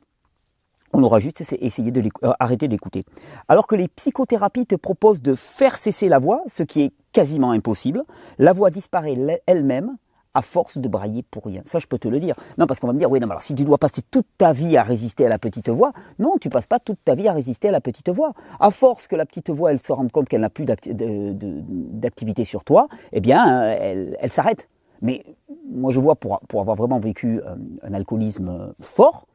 on 0.92 1.02
aura 1.02 1.20
juste 1.20 1.42
essayé 1.60 1.90
de 1.90 2.00
euh, 2.00 2.32
arrêter 2.38 2.68
d'écouter. 2.68 3.04
Alors 3.48 3.66
que 3.66 3.74
les 3.74 3.88
psychothérapies 3.88 4.66
te 4.66 4.74
proposent 4.74 5.22
de 5.22 5.34
faire 5.34 5.76
cesser 5.76 6.08
la 6.08 6.18
voix, 6.18 6.42
ce 6.46 6.62
qui 6.62 6.82
est 6.82 6.92
quasiment 7.12 7.50
impossible, 7.50 8.02
la 8.38 8.52
voix 8.52 8.70
disparaît 8.70 9.16
elle-même 9.46 9.96
à 10.36 10.42
force 10.42 10.76
de 10.76 10.86
brailler 10.86 11.22
pour 11.22 11.44
rien. 11.44 11.62
Ça, 11.64 11.78
je 11.78 11.86
peux 11.86 11.98
te 11.98 12.08
le 12.08 12.20
dire. 12.20 12.34
Non, 12.58 12.66
parce 12.66 12.78
qu'on 12.78 12.86
va 12.88 12.92
me 12.92 12.98
dire, 12.98 13.10
oui, 13.10 13.20
non, 13.20 13.28
alors 13.28 13.40
si 13.40 13.54
tu 13.54 13.64
dois 13.64 13.78
passer 13.78 14.02
toute 14.02 14.26
ta 14.36 14.52
vie 14.52 14.76
à 14.76 14.82
résister 14.82 15.24
à 15.24 15.30
la 15.30 15.38
petite 15.38 15.70
voix, 15.70 15.92
non, 16.18 16.34
tu 16.38 16.50
passes 16.50 16.66
pas 16.66 16.78
toute 16.78 17.02
ta 17.02 17.14
vie 17.14 17.26
à 17.26 17.32
résister 17.32 17.68
à 17.68 17.70
la 17.70 17.80
petite 17.80 18.10
voix. 18.10 18.34
À 18.60 18.70
force 18.70 19.06
que 19.06 19.16
la 19.16 19.24
petite 19.24 19.48
voix, 19.48 19.70
elle 19.70 19.78
se 19.78 19.92
rende 19.92 20.12
compte 20.12 20.28
qu'elle 20.28 20.42
n'a 20.42 20.50
plus 20.50 20.66
d'activité 20.66 22.44
sur 22.44 22.64
toi, 22.64 22.88
eh 23.12 23.22
bien, 23.22 23.62
euh, 23.62 24.12
elle, 24.20 24.30
s'arrête. 24.30 24.68
Mais 25.00 25.24
moi, 25.70 25.90
je 25.90 26.00
vois, 26.00 26.16
pour, 26.16 26.38
pour 26.48 26.60
avoir 26.60 26.76
vraiment 26.76 26.98
vécu 26.98 27.40
euh, 27.40 27.56
un 27.82 27.94
alcoolisme 27.94 28.74
fort, 28.78 29.26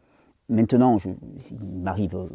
Maintenant, 0.51 0.97
il 0.99 1.57
m'arrive, 1.81 2.15
euh, 2.17 2.27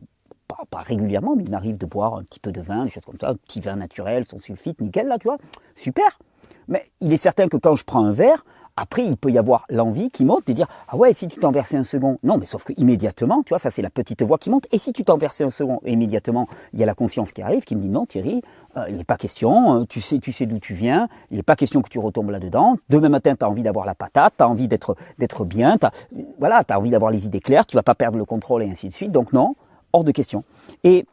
pas, 0.70 0.80
régulièrement, 0.80 1.36
mais 1.36 1.44
il 1.44 1.50
m'arrive 1.50 1.76
de 1.76 1.84
boire 1.84 2.14
un 2.14 2.22
petit 2.22 2.40
peu 2.40 2.50
de 2.50 2.62
vin, 2.62 2.84
des 2.84 2.90
choses 2.90 3.04
comme 3.04 3.18
ça, 3.20 3.28
un 3.28 3.34
petit 3.34 3.60
vin 3.60 3.76
naturel, 3.76 4.24
sans 4.24 4.38
sulfite, 4.38 4.80
nickel, 4.80 5.06
là, 5.06 5.18
tu 5.18 5.28
vois, 5.28 5.36
super. 5.74 6.18
Mais 6.66 6.86
il 7.02 7.12
est 7.12 7.18
certain 7.18 7.48
que 7.48 7.58
quand 7.58 7.74
je 7.74 7.84
prends 7.84 8.04
un 8.04 8.12
verre, 8.12 8.44
après, 8.76 9.04
il 9.06 9.16
peut 9.16 9.30
y 9.30 9.38
avoir 9.38 9.64
l'envie 9.70 10.10
qui 10.10 10.24
monte 10.24 10.46
de 10.46 10.52
dire 10.52 10.66
Ah 10.88 10.96
ouais, 10.96 11.14
si 11.14 11.28
tu 11.28 11.40
t'en 11.40 11.50
versais 11.50 11.76
un 11.76 11.84
second. 11.84 12.18
Non, 12.22 12.36
mais 12.38 12.44
sauf 12.44 12.64
que 12.64 12.72
immédiatement, 12.76 13.42
tu 13.42 13.50
vois, 13.50 13.58
ça 13.58 13.70
c'est 13.70 13.82
la 13.82 13.90
petite 13.90 14.22
voix 14.22 14.38
qui 14.38 14.50
monte. 14.50 14.66
Et 14.72 14.78
si 14.78 14.92
tu 14.92 15.04
t'en 15.04 15.16
versais 15.16 15.44
un 15.44 15.50
second, 15.50 15.80
immédiatement, 15.86 16.46
il 16.72 16.80
y 16.80 16.82
a 16.82 16.86
la 16.86 16.94
conscience 16.94 17.32
qui 17.32 17.42
arrive 17.42 17.64
qui 17.64 17.74
me 17.74 17.80
dit 17.80 17.88
Non, 17.88 18.04
Thierry, 18.04 18.42
euh, 18.76 18.84
il 18.88 18.96
n'est 18.96 19.04
pas 19.04 19.16
question, 19.16 19.80
euh, 19.80 19.84
tu 19.88 20.00
sais, 20.00 20.18
tu 20.18 20.32
sais 20.32 20.46
d'où 20.46 20.58
tu 20.58 20.74
viens, 20.74 21.08
il 21.30 21.38
n'est 21.38 21.42
pas 21.42 21.56
question 21.56 21.80
que 21.80 21.88
tu 21.88 21.98
retombes 21.98 22.30
là-dedans. 22.30 22.76
Demain 22.90 23.08
matin, 23.08 23.34
tu 23.34 23.44
as 23.44 23.48
envie 23.48 23.62
d'avoir 23.62 23.86
la 23.86 23.94
patate, 23.94 24.34
tu 24.36 24.44
as 24.44 24.48
envie 24.48 24.68
d'être 24.68 25.44
bien, 25.44 25.78
tu 25.78 26.26
voilà, 26.38 26.62
as 26.68 26.78
envie 26.78 26.90
d'avoir 26.90 27.10
les 27.10 27.24
idées 27.24 27.40
claires, 27.40 27.64
tu 27.64 27.76
vas 27.76 27.82
pas 27.82 27.94
perdre 27.94 28.18
le 28.18 28.24
contrôle 28.24 28.62
et 28.62 28.70
ainsi 28.70 28.88
de 28.88 28.92
suite. 28.92 29.12
Donc 29.12 29.32
non, 29.32 29.54
hors 29.92 30.04
de 30.04 30.10
question. 30.10 30.44
Et 30.84 31.06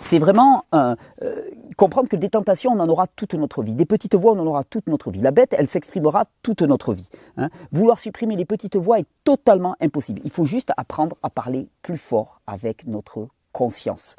c'est 0.00 0.18
vraiment 0.18 0.64
euh, 0.74 0.96
comprendre 1.76 2.08
que 2.08 2.16
des 2.16 2.30
tentations, 2.30 2.72
on 2.72 2.80
en 2.80 2.88
aura 2.88 3.06
toute 3.06 3.34
notre 3.34 3.62
vie. 3.62 3.74
Des 3.74 3.84
petites 3.84 4.14
voix, 4.14 4.32
on 4.32 4.40
en 4.40 4.46
aura 4.46 4.64
toute 4.64 4.88
notre 4.88 5.10
vie. 5.10 5.20
La 5.20 5.30
bête, 5.30 5.54
elle 5.56 5.68
s'exprimera 5.68 6.24
toute 6.42 6.62
notre 6.62 6.94
vie. 6.94 7.08
Hein. 7.36 7.50
Vouloir 7.70 8.00
supprimer 8.00 8.34
les 8.34 8.46
petites 8.46 8.76
voix 8.76 8.98
est 8.98 9.06
totalement 9.24 9.76
impossible. 9.80 10.22
Il 10.24 10.30
faut 10.30 10.46
juste 10.46 10.72
apprendre 10.76 11.16
à 11.22 11.30
parler 11.30 11.68
plus 11.82 11.98
fort 11.98 12.40
avec 12.46 12.86
notre 12.86 13.28
conscience. 13.52 14.16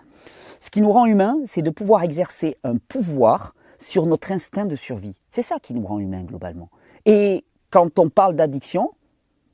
Ce 0.59 0.69
qui 0.69 0.81
nous 0.81 0.91
rend 0.91 1.05
humains, 1.05 1.37
c'est 1.47 1.63
de 1.63 1.71
pouvoir 1.71 2.03
exercer 2.03 2.57
un 2.63 2.77
pouvoir 2.77 3.55
sur 3.79 4.05
notre 4.05 4.31
instinct 4.31 4.65
de 4.65 4.75
survie. 4.75 5.15
C'est 5.31 5.41
ça 5.41 5.59
qui 5.59 5.73
nous 5.73 5.85
rend 5.85 5.99
humains 5.99 6.23
globalement. 6.23 6.69
Et 7.05 7.43
quand 7.71 7.97
on 7.97 8.09
parle 8.09 8.35
d'addiction, 8.35 8.91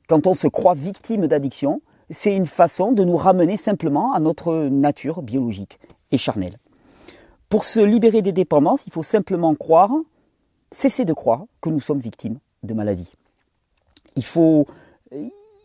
quand 0.08 0.26
on 0.26 0.34
se 0.34 0.46
croit 0.46 0.74
victime 0.74 1.26
d'addiction, 1.26 1.80
c'est 2.10 2.34
une 2.34 2.46
façon 2.46 2.92
de 2.92 3.04
nous 3.04 3.16
ramener 3.16 3.56
simplement 3.56 4.12
à 4.12 4.20
notre 4.20 4.68
nature 4.68 5.22
biologique 5.22 5.78
et 6.12 6.18
charnelle. 6.18 6.58
Pour 7.48 7.64
se 7.64 7.80
libérer 7.80 8.22
des 8.22 8.32
dépendances, 8.32 8.86
il 8.86 8.92
faut 8.92 9.02
simplement 9.02 9.54
croire, 9.54 9.90
cesser 10.70 11.04
de 11.04 11.12
croire 11.12 11.44
que 11.60 11.70
nous 11.70 11.80
sommes 11.80 12.00
victimes 12.00 12.38
de 12.62 12.74
maladies. 12.74 13.12
Il 14.16 14.24
faut, 14.24 14.66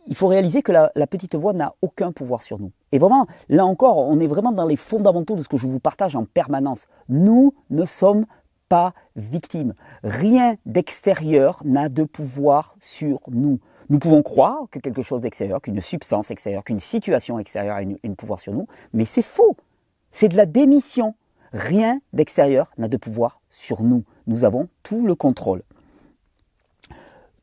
il 0.06 0.14
faut 0.14 0.26
réaliser 0.26 0.62
que 0.62 0.72
la, 0.72 1.06
petite 1.06 1.34
voix 1.34 1.52
n'a 1.52 1.74
aucun 1.82 2.12
pouvoir 2.12 2.42
sur 2.42 2.58
nous. 2.58 2.72
Et 2.92 2.98
vraiment, 2.98 3.26
là 3.48 3.66
encore, 3.66 3.98
on 3.98 4.18
est 4.20 4.26
vraiment 4.26 4.52
dans 4.52 4.66
les 4.66 4.76
fondamentaux 4.76 5.34
de 5.34 5.42
ce 5.42 5.48
que 5.48 5.56
je 5.56 5.66
vous 5.66 5.80
partage 5.80 6.16
en 6.16 6.24
permanence. 6.24 6.86
Nous 7.08 7.54
ne 7.70 7.84
sommes 7.84 8.26
pas 8.68 8.94
victime. 9.16 9.74
Rien 10.02 10.56
d'extérieur 10.64 11.60
n'a 11.64 11.88
de 11.88 12.04
pouvoir 12.04 12.76
sur 12.80 13.20
nous. 13.30 13.60
Nous 13.90 13.98
pouvons 13.98 14.22
croire 14.22 14.62
que 14.70 14.78
quelque 14.78 15.02
chose 15.02 15.20
d'extérieur, 15.20 15.60
qu'une 15.60 15.80
substance 15.80 16.30
extérieure, 16.30 16.64
qu'une 16.64 16.80
situation 16.80 17.38
extérieure 17.38 17.76
a 17.76 17.80
un 17.80 18.14
pouvoir 18.14 18.40
sur 18.40 18.54
nous, 18.54 18.66
mais 18.94 19.04
c'est 19.04 19.22
faux. 19.22 19.56
C'est 20.16 20.28
de 20.28 20.36
la 20.36 20.46
démission. 20.46 21.16
Rien 21.52 22.00
d'extérieur 22.12 22.70
n'a 22.78 22.86
de 22.86 22.96
pouvoir 22.96 23.40
sur 23.50 23.82
nous. 23.82 24.04
Nous 24.28 24.44
avons 24.44 24.68
tout 24.84 25.04
le 25.04 25.16
contrôle. 25.16 25.64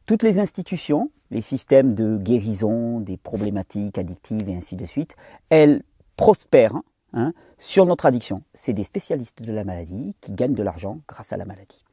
Toutes 0.06 0.24
les 0.24 0.40
institutions, 0.40 1.12
les 1.32 1.42
systèmes 1.42 1.96
de 1.96 2.16
guérison 2.16 3.02
des 3.02 3.18
problématiques 3.18 3.98
addictives 3.98 4.48
et 4.48 4.56
ainsi 4.56 4.78
de 4.78 4.86
suite, 4.86 5.18
elles 5.50 5.84
prospèrent 6.16 6.82
hein, 7.12 7.34
sur 7.60 7.86
notre 7.86 8.06
addiction. 8.06 8.42
C'est 8.54 8.72
des 8.72 8.86
spécialistes 8.86 9.44
de 9.44 9.52
la 9.52 9.66
maladie 9.66 10.16
qui 10.22 10.32
gagnent 10.32 10.56
de 10.56 10.64
l'argent 10.64 11.02
grâce 11.10 11.34
à 11.34 11.38
la 11.38 11.44
maladie. 11.44 11.84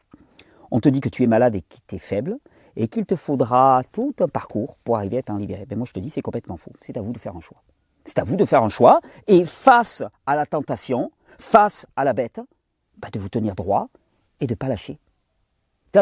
On 0.70 0.78
te 0.78 0.88
dit 0.88 1.00
que 1.00 1.08
tu 1.08 1.24
es 1.24 1.26
malade 1.26 1.56
et 1.56 1.62
que 1.62 1.74
tu 1.88 1.96
es 1.96 1.98
faible 1.98 2.38
et 2.76 2.86
qu'il 2.86 3.04
te 3.04 3.16
faudra 3.16 3.82
tout 3.90 4.14
un 4.20 4.28
parcours 4.28 4.76
pour 4.84 4.96
arriver 4.96 5.18
à 5.18 5.22
t'en 5.24 5.38
libérer. 5.38 5.66
Ben 5.66 5.76
moi 5.76 5.88
je 5.88 5.92
te 5.92 5.98
dis 5.98 6.10
c'est 6.10 6.22
complètement 6.22 6.56
faux. 6.56 6.72
C'est 6.82 6.96
à 6.96 7.02
vous 7.02 7.10
de 7.10 7.18
faire 7.18 7.34
un 7.34 7.40
choix. 7.40 7.64
C'est 8.08 8.18
à 8.18 8.24
vous 8.24 8.36
de 8.36 8.46
faire 8.46 8.62
un 8.62 8.70
choix 8.70 9.00
et 9.26 9.44
face 9.44 10.02
à 10.26 10.34
la 10.34 10.46
tentation, 10.46 11.12
face 11.38 11.86
à 11.94 12.04
la 12.04 12.14
bête, 12.14 12.40
bah, 12.96 13.08
de 13.12 13.18
vous 13.18 13.28
tenir 13.28 13.54
droit 13.54 13.88
et 14.40 14.46
de 14.46 14.52
ne 14.52 14.56
pas 14.56 14.68
lâcher. 14.68 14.98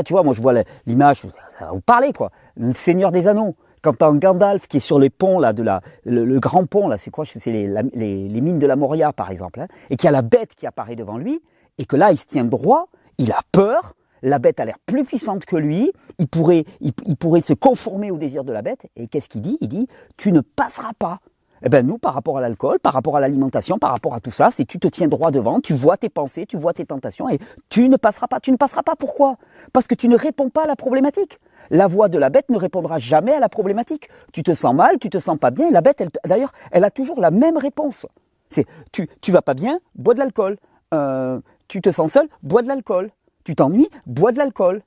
Tu 0.04 0.12
vois, 0.12 0.22
moi 0.22 0.32
je 0.32 0.40
vois 0.40 0.52
l'image, 0.86 1.22
va 1.60 1.72
vous 1.72 1.80
parler 1.80 2.12
quoi. 2.12 2.30
Le 2.56 2.72
Seigneur 2.72 3.10
des 3.10 3.26
Anneaux, 3.26 3.56
quand 3.82 4.02
un 4.02 4.14
Gandalf 4.14 4.68
qui 4.68 4.76
est 4.76 4.80
sur 4.80 4.98
les 4.98 5.10
ponts 5.10 5.40
là, 5.40 5.52
de 5.52 5.62
la, 5.62 5.80
le, 6.04 6.38
grand 6.38 6.66
pont 6.66 6.86
là, 6.86 6.96
c'est 6.96 7.10
quoi? 7.10 7.24
C'est 7.24 7.50
les, 7.50 7.66
les, 7.94 8.40
mines 8.40 8.58
de 8.58 8.66
la 8.66 8.76
Moria 8.76 9.12
par 9.12 9.30
exemple, 9.30 9.60
hein, 9.60 9.68
et 9.90 9.96
qu'il 9.96 10.06
y 10.06 10.08
a 10.08 10.12
la 10.12 10.22
bête 10.22 10.54
qui 10.54 10.66
apparaît 10.66 10.96
devant 10.96 11.18
lui, 11.18 11.40
et 11.78 11.86
que 11.86 11.96
là 11.96 12.12
il 12.12 12.18
se 12.18 12.26
tient 12.26 12.44
droit, 12.44 12.88
il 13.18 13.32
a 13.32 13.40
peur, 13.52 13.94
la 14.22 14.38
bête 14.38 14.60
a 14.60 14.64
l'air 14.64 14.78
plus 14.86 15.04
puissante 15.04 15.44
que 15.44 15.56
lui, 15.56 15.92
il 16.18 16.28
pourrait, 16.28 16.64
il, 16.80 17.16
pourrait 17.16 17.40
se 17.40 17.52
conformer 17.52 18.10
au 18.10 18.16
désir 18.16 18.44
de 18.44 18.52
la 18.52 18.62
bête, 18.62 18.86
et 18.96 19.08
qu'est-ce 19.08 19.28
qu'il 19.28 19.40
dit? 19.40 19.58
Il 19.60 19.68
dit, 19.68 19.88
tu 20.16 20.32
ne 20.32 20.40
passeras 20.40 20.92
pas. 20.98 21.20
Eh 21.64 21.68
ben 21.68 21.86
nous, 21.86 21.98
par 21.98 22.14
rapport 22.14 22.38
à 22.38 22.40
l'alcool, 22.40 22.78
par 22.80 22.92
rapport 22.92 23.16
à 23.16 23.20
l'alimentation, 23.20 23.78
par 23.78 23.90
rapport 23.90 24.14
à 24.14 24.20
tout 24.20 24.30
ça, 24.30 24.50
c'est 24.50 24.64
tu 24.64 24.78
te 24.78 24.88
tiens 24.88 25.08
droit 25.08 25.30
devant, 25.30 25.60
tu 25.60 25.74
vois 25.74 25.96
tes 25.96 26.08
pensées, 26.08 26.46
tu 26.46 26.56
vois 26.56 26.74
tes 26.74 26.84
tentations, 26.84 27.28
et 27.28 27.38
tu 27.68 27.88
ne 27.88 27.96
passeras 27.96 28.26
pas. 28.26 28.40
Tu 28.40 28.52
ne 28.52 28.56
passeras 28.56 28.82
pas. 28.82 28.96
Pourquoi? 28.96 29.36
Parce 29.72 29.86
que 29.86 29.94
tu 29.94 30.08
ne 30.08 30.16
réponds 30.16 30.50
pas 30.50 30.64
à 30.64 30.66
la 30.66 30.76
problématique. 30.76 31.38
La 31.70 31.86
voix 31.86 32.08
de 32.08 32.18
la 32.18 32.30
bête 32.30 32.50
ne 32.50 32.58
répondra 32.58 32.98
jamais 32.98 33.32
à 33.32 33.40
la 33.40 33.48
problématique. 33.48 34.08
Tu 34.32 34.42
te 34.42 34.54
sens 34.54 34.74
mal, 34.74 34.98
tu 34.98 35.10
te 35.10 35.18
sens 35.18 35.38
pas 35.38 35.50
bien. 35.50 35.70
La 35.70 35.80
bête, 35.80 36.02
d'ailleurs, 36.24 36.52
elle 36.70 36.84
a 36.84 36.90
toujours 36.90 37.20
la 37.20 37.30
même 37.30 37.56
réponse. 37.56 38.06
C'est 38.50 38.66
tu, 38.92 39.08
tu 39.20 39.32
vas 39.32 39.42
pas 39.42 39.54
bien, 39.54 39.80
bois 39.94 40.14
de 40.14 40.18
l'alcool. 40.18 40.58
Euh, 40.94 41.40
tu 41.68 41.80
te 41.80 41.90
sens 41.90 42.12
seul, 42.12 42.28
bois 42.42 42.62
de 42.62 42.68
l'alcool. 42.68 43.10
Tu 43.44 43.54
t'ennuies, 43.54 43.88
bois 44.06 44.32
de 44.32 44.38
l'alcool. 44.38 44.82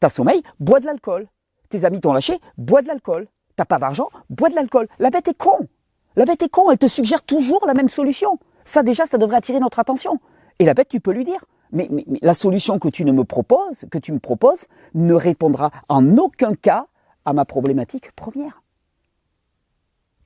T'as 0.00 0.08
sommeil, 0.08 0.42
bois 0.60 0.80
de 0.80 0.86
l'alcool. 0.86 1.28
Tes 1.68 1.84
amis 1.84 2.00
t'ont 2.00 2.12
lâché, 2.12 2.38
bois 2.56 2.82
de 2.82 2.86
l'alcool. 2.86 3.28
T'as 3.56 3.64
pas 3.64 3.78
d'argent, 3.78 4.08
bois 4.30 4.48
de 4.48 4.54
l'alcool. 4.54 4.88
La 4.98 5.10
bête 5.10 5.28
est 5.28 5.36
con. 5.36 5.68
La 6.16 6.24
bête 6.24 6.42
est 6.42 6.48
con, 6.48 6.70
elle 6.70 6.78
te 6.78 6.88
suggère 6.88 7.22
toujours 7.22 7.64
la 7.66 7.74
même 7.74 7.88
solution. 7.88 8.38
Ça 8.64 8.82
déjà, 8.82 9.06
ça 9.06 9.18
devrait 9.18 9.36
attirer 9.36 9.60
notre 9.60 9.78
attention. 9.78 10.20
Et 10.58 10.64
la 10.64 10.74
bête, 10.74 10.88
tu 10.88 11.00
peux 11.00 11.12
lui 11.12 11.24
dire, 11.24 11.44
mais, 11.72 11.88
la 12.20 12.34
solution 12.34 12.78
que 12.78 12.88
tu 12.88 13.04
ne 13.04 13.12
me 13.12 13.24
proposes, 13.24 13.86
que 13.90 13.98
tu 13.98 14.12
me 14.12 14.18
proposes, 14.18 14.66
ne 14.94 15.14
répondra 15.14 15.70
en 15.88 16.16
aucun 16.18 16.54
cas 16.54 16.86
à 17.24 17.32
ma 17.32 17.44
problématique 17.44 18.12
première. 18.12 18.62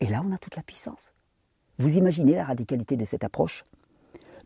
Et 0.00 0.06
là, 0.06 0.22
on 0.26 0.32
a 0.32 0.38
toute 0.38 0.56
la 0.56 0.62
puissance. 0.62 1.12
Vous 1.78 1.96
imaginez 1.96 2.34
la 2.34 2.44
radicalité 2.44 2.96
de 2.96 3.04
cette 3.04 3.24
approche? 3.24 3.64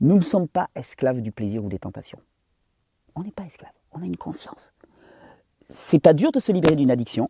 Nous 0.00 0.16
ne 0.16 0.22
sommes 0.22 0.48
pas 0.48 0.68
esclaves 0.74 1.20
du 1.20 1.32
plaisir 1.32 1.64
ou 1.64 1.68
des 1.68 1.78
tentations. 1.78 2.18
On 3.14 3.22
n'est 3.22 3.32
pas 3.32 3.44
esclaves, 3.44 3.72
on 3.92 4.02
a 4.02 4.04
une 4.04 4.16
conscience. 4.16 4.72
C'est 5.68 5.98
pas 5.98 6.14
dur 6.14 6.32
de 6.32 6.40
se 6.40 6.52
libérer 6.52 6.76
d'une 6.76 6.90
addiction, 6.90 7.28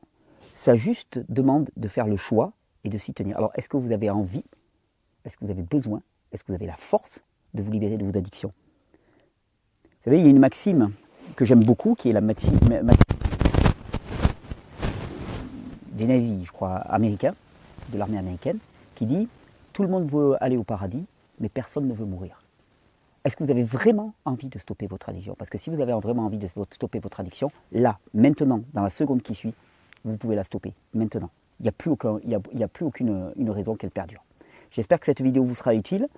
ça 0.55 0.75
juste 0.75 1.21
demande 1.29 1.71
de 1.77 1.89
faire 1.89 2.07
le 2.07 2.17
choix 2.17 2.53
et 2.85 2.89
de 2.89 2.99
s'y 2.99 3.13
tenir. 3.13 3.37
Alors, 3.37 3.53
est-ce 3.55 3.69
que 3.69 3.77
vous 3.77 3.93
avez 3.93 4.11
envie 4.11 4.45
Est-ce 5.25 5.37
que 5.37 5.45
vous 5.45 5.51
avez 5.51 5.63
besoin 5.63 6.03
Est-ce 6.33 6.45
que 6.45 6.53
vous 6.53 6.57
avez 6.57 6.67
la 6.67 6.77
force 6.77 7.21
de 7.55 7.63
vous 7.63 7.71
libérer 7.71 7.97
de 7.97 8.05
vos 8.05 8.17
addictions? 8.17 8.51
Vous 9.85 10.05
savez, 10.05 10.19
il 10.19 10.25
y 10.25 10.27
a 10.27 10.31
une 10.31 10.39
maxime 10.39 10.93
que 11.37 11.45
j'aime 11.45 11.63
beaucoup, 11.63 11.95
qui 11.95 12.09
est 12.09 12.13
la 12.13 12.21
maxime, 12.21 12.59
des 15.93 16.07
navires, 16.07 16.45
je 16.45 16.53
crois, 16.53 16.77
américains, 16.77 17.35
de 17.91 17.99
l'armée 17.99 18.19
américaine, 18.19 18.59
qui 18.95 19.07
dit 19.07 19.29
Tout 19.73 19.83
le 19.83 19.89
monde 19.89 20.11
veut 20.11 20.43
aller 20.43 20.57
au 20.57 20.65
paradis, 20.65 21.05
mais 21.39 21.49
personne 21.49 21.87
ne 21.87 21.95
veut 21.95 22.07
mourir. 22.07 22.43
Est-ce 23.25 23.37
que 23.37 23.45
vous 23.45 23.51
avez 23.51 23.63
vraiment 23.63 24.15
envie 24.25 24.49
de 24.49 24.59
stopper 24.59 24.87
votre 24.87 25.11
addiction? 25.11 25.35
Parce 25.39 25.51
que 25.51 25.59
si 25.59 25.69
vous 25.69 25.81
avez 25.81 25.93
vraiment 25.93 26.25
envie 26.25 26.39
de 26.39 26.47
stopper 26.47 27.01
votre 27.01 27.21
addiction, 27.21 27.53
là, 27.71 27.99
maintenant, 28.15 28.63
dans 28.73 28.83
la 28.83 28.89
seconde 28.89 29.21
qui 29.21 29.35
suit, 29.35 29.53
vous 30.05 30.17
pouvez 30.17 30.37
la 30.37 30.45
stopper. 30.45 30.73
Maintenant 30.95 31.31
il 31.61 31.65
n'y 31.65 31.69
a 31.69 32.69
plus, 32.69 32.85
aucune 32.85 33.33
une 33.37 33.51
raison 33.51 33.75
qu'elle 33.77 33.91
perdure. 33.91 34.25
J'espère 34.71 34.99
que 35.01 35.07
cette 35.07 35.21
vidéo 35.21 35.45
vous 35.45 35.55
sera 35.55 35.75
utile. 35.75 36.09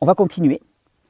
On 0.00 0.06
va 0.06 0.14
continuer. 0.14 0.60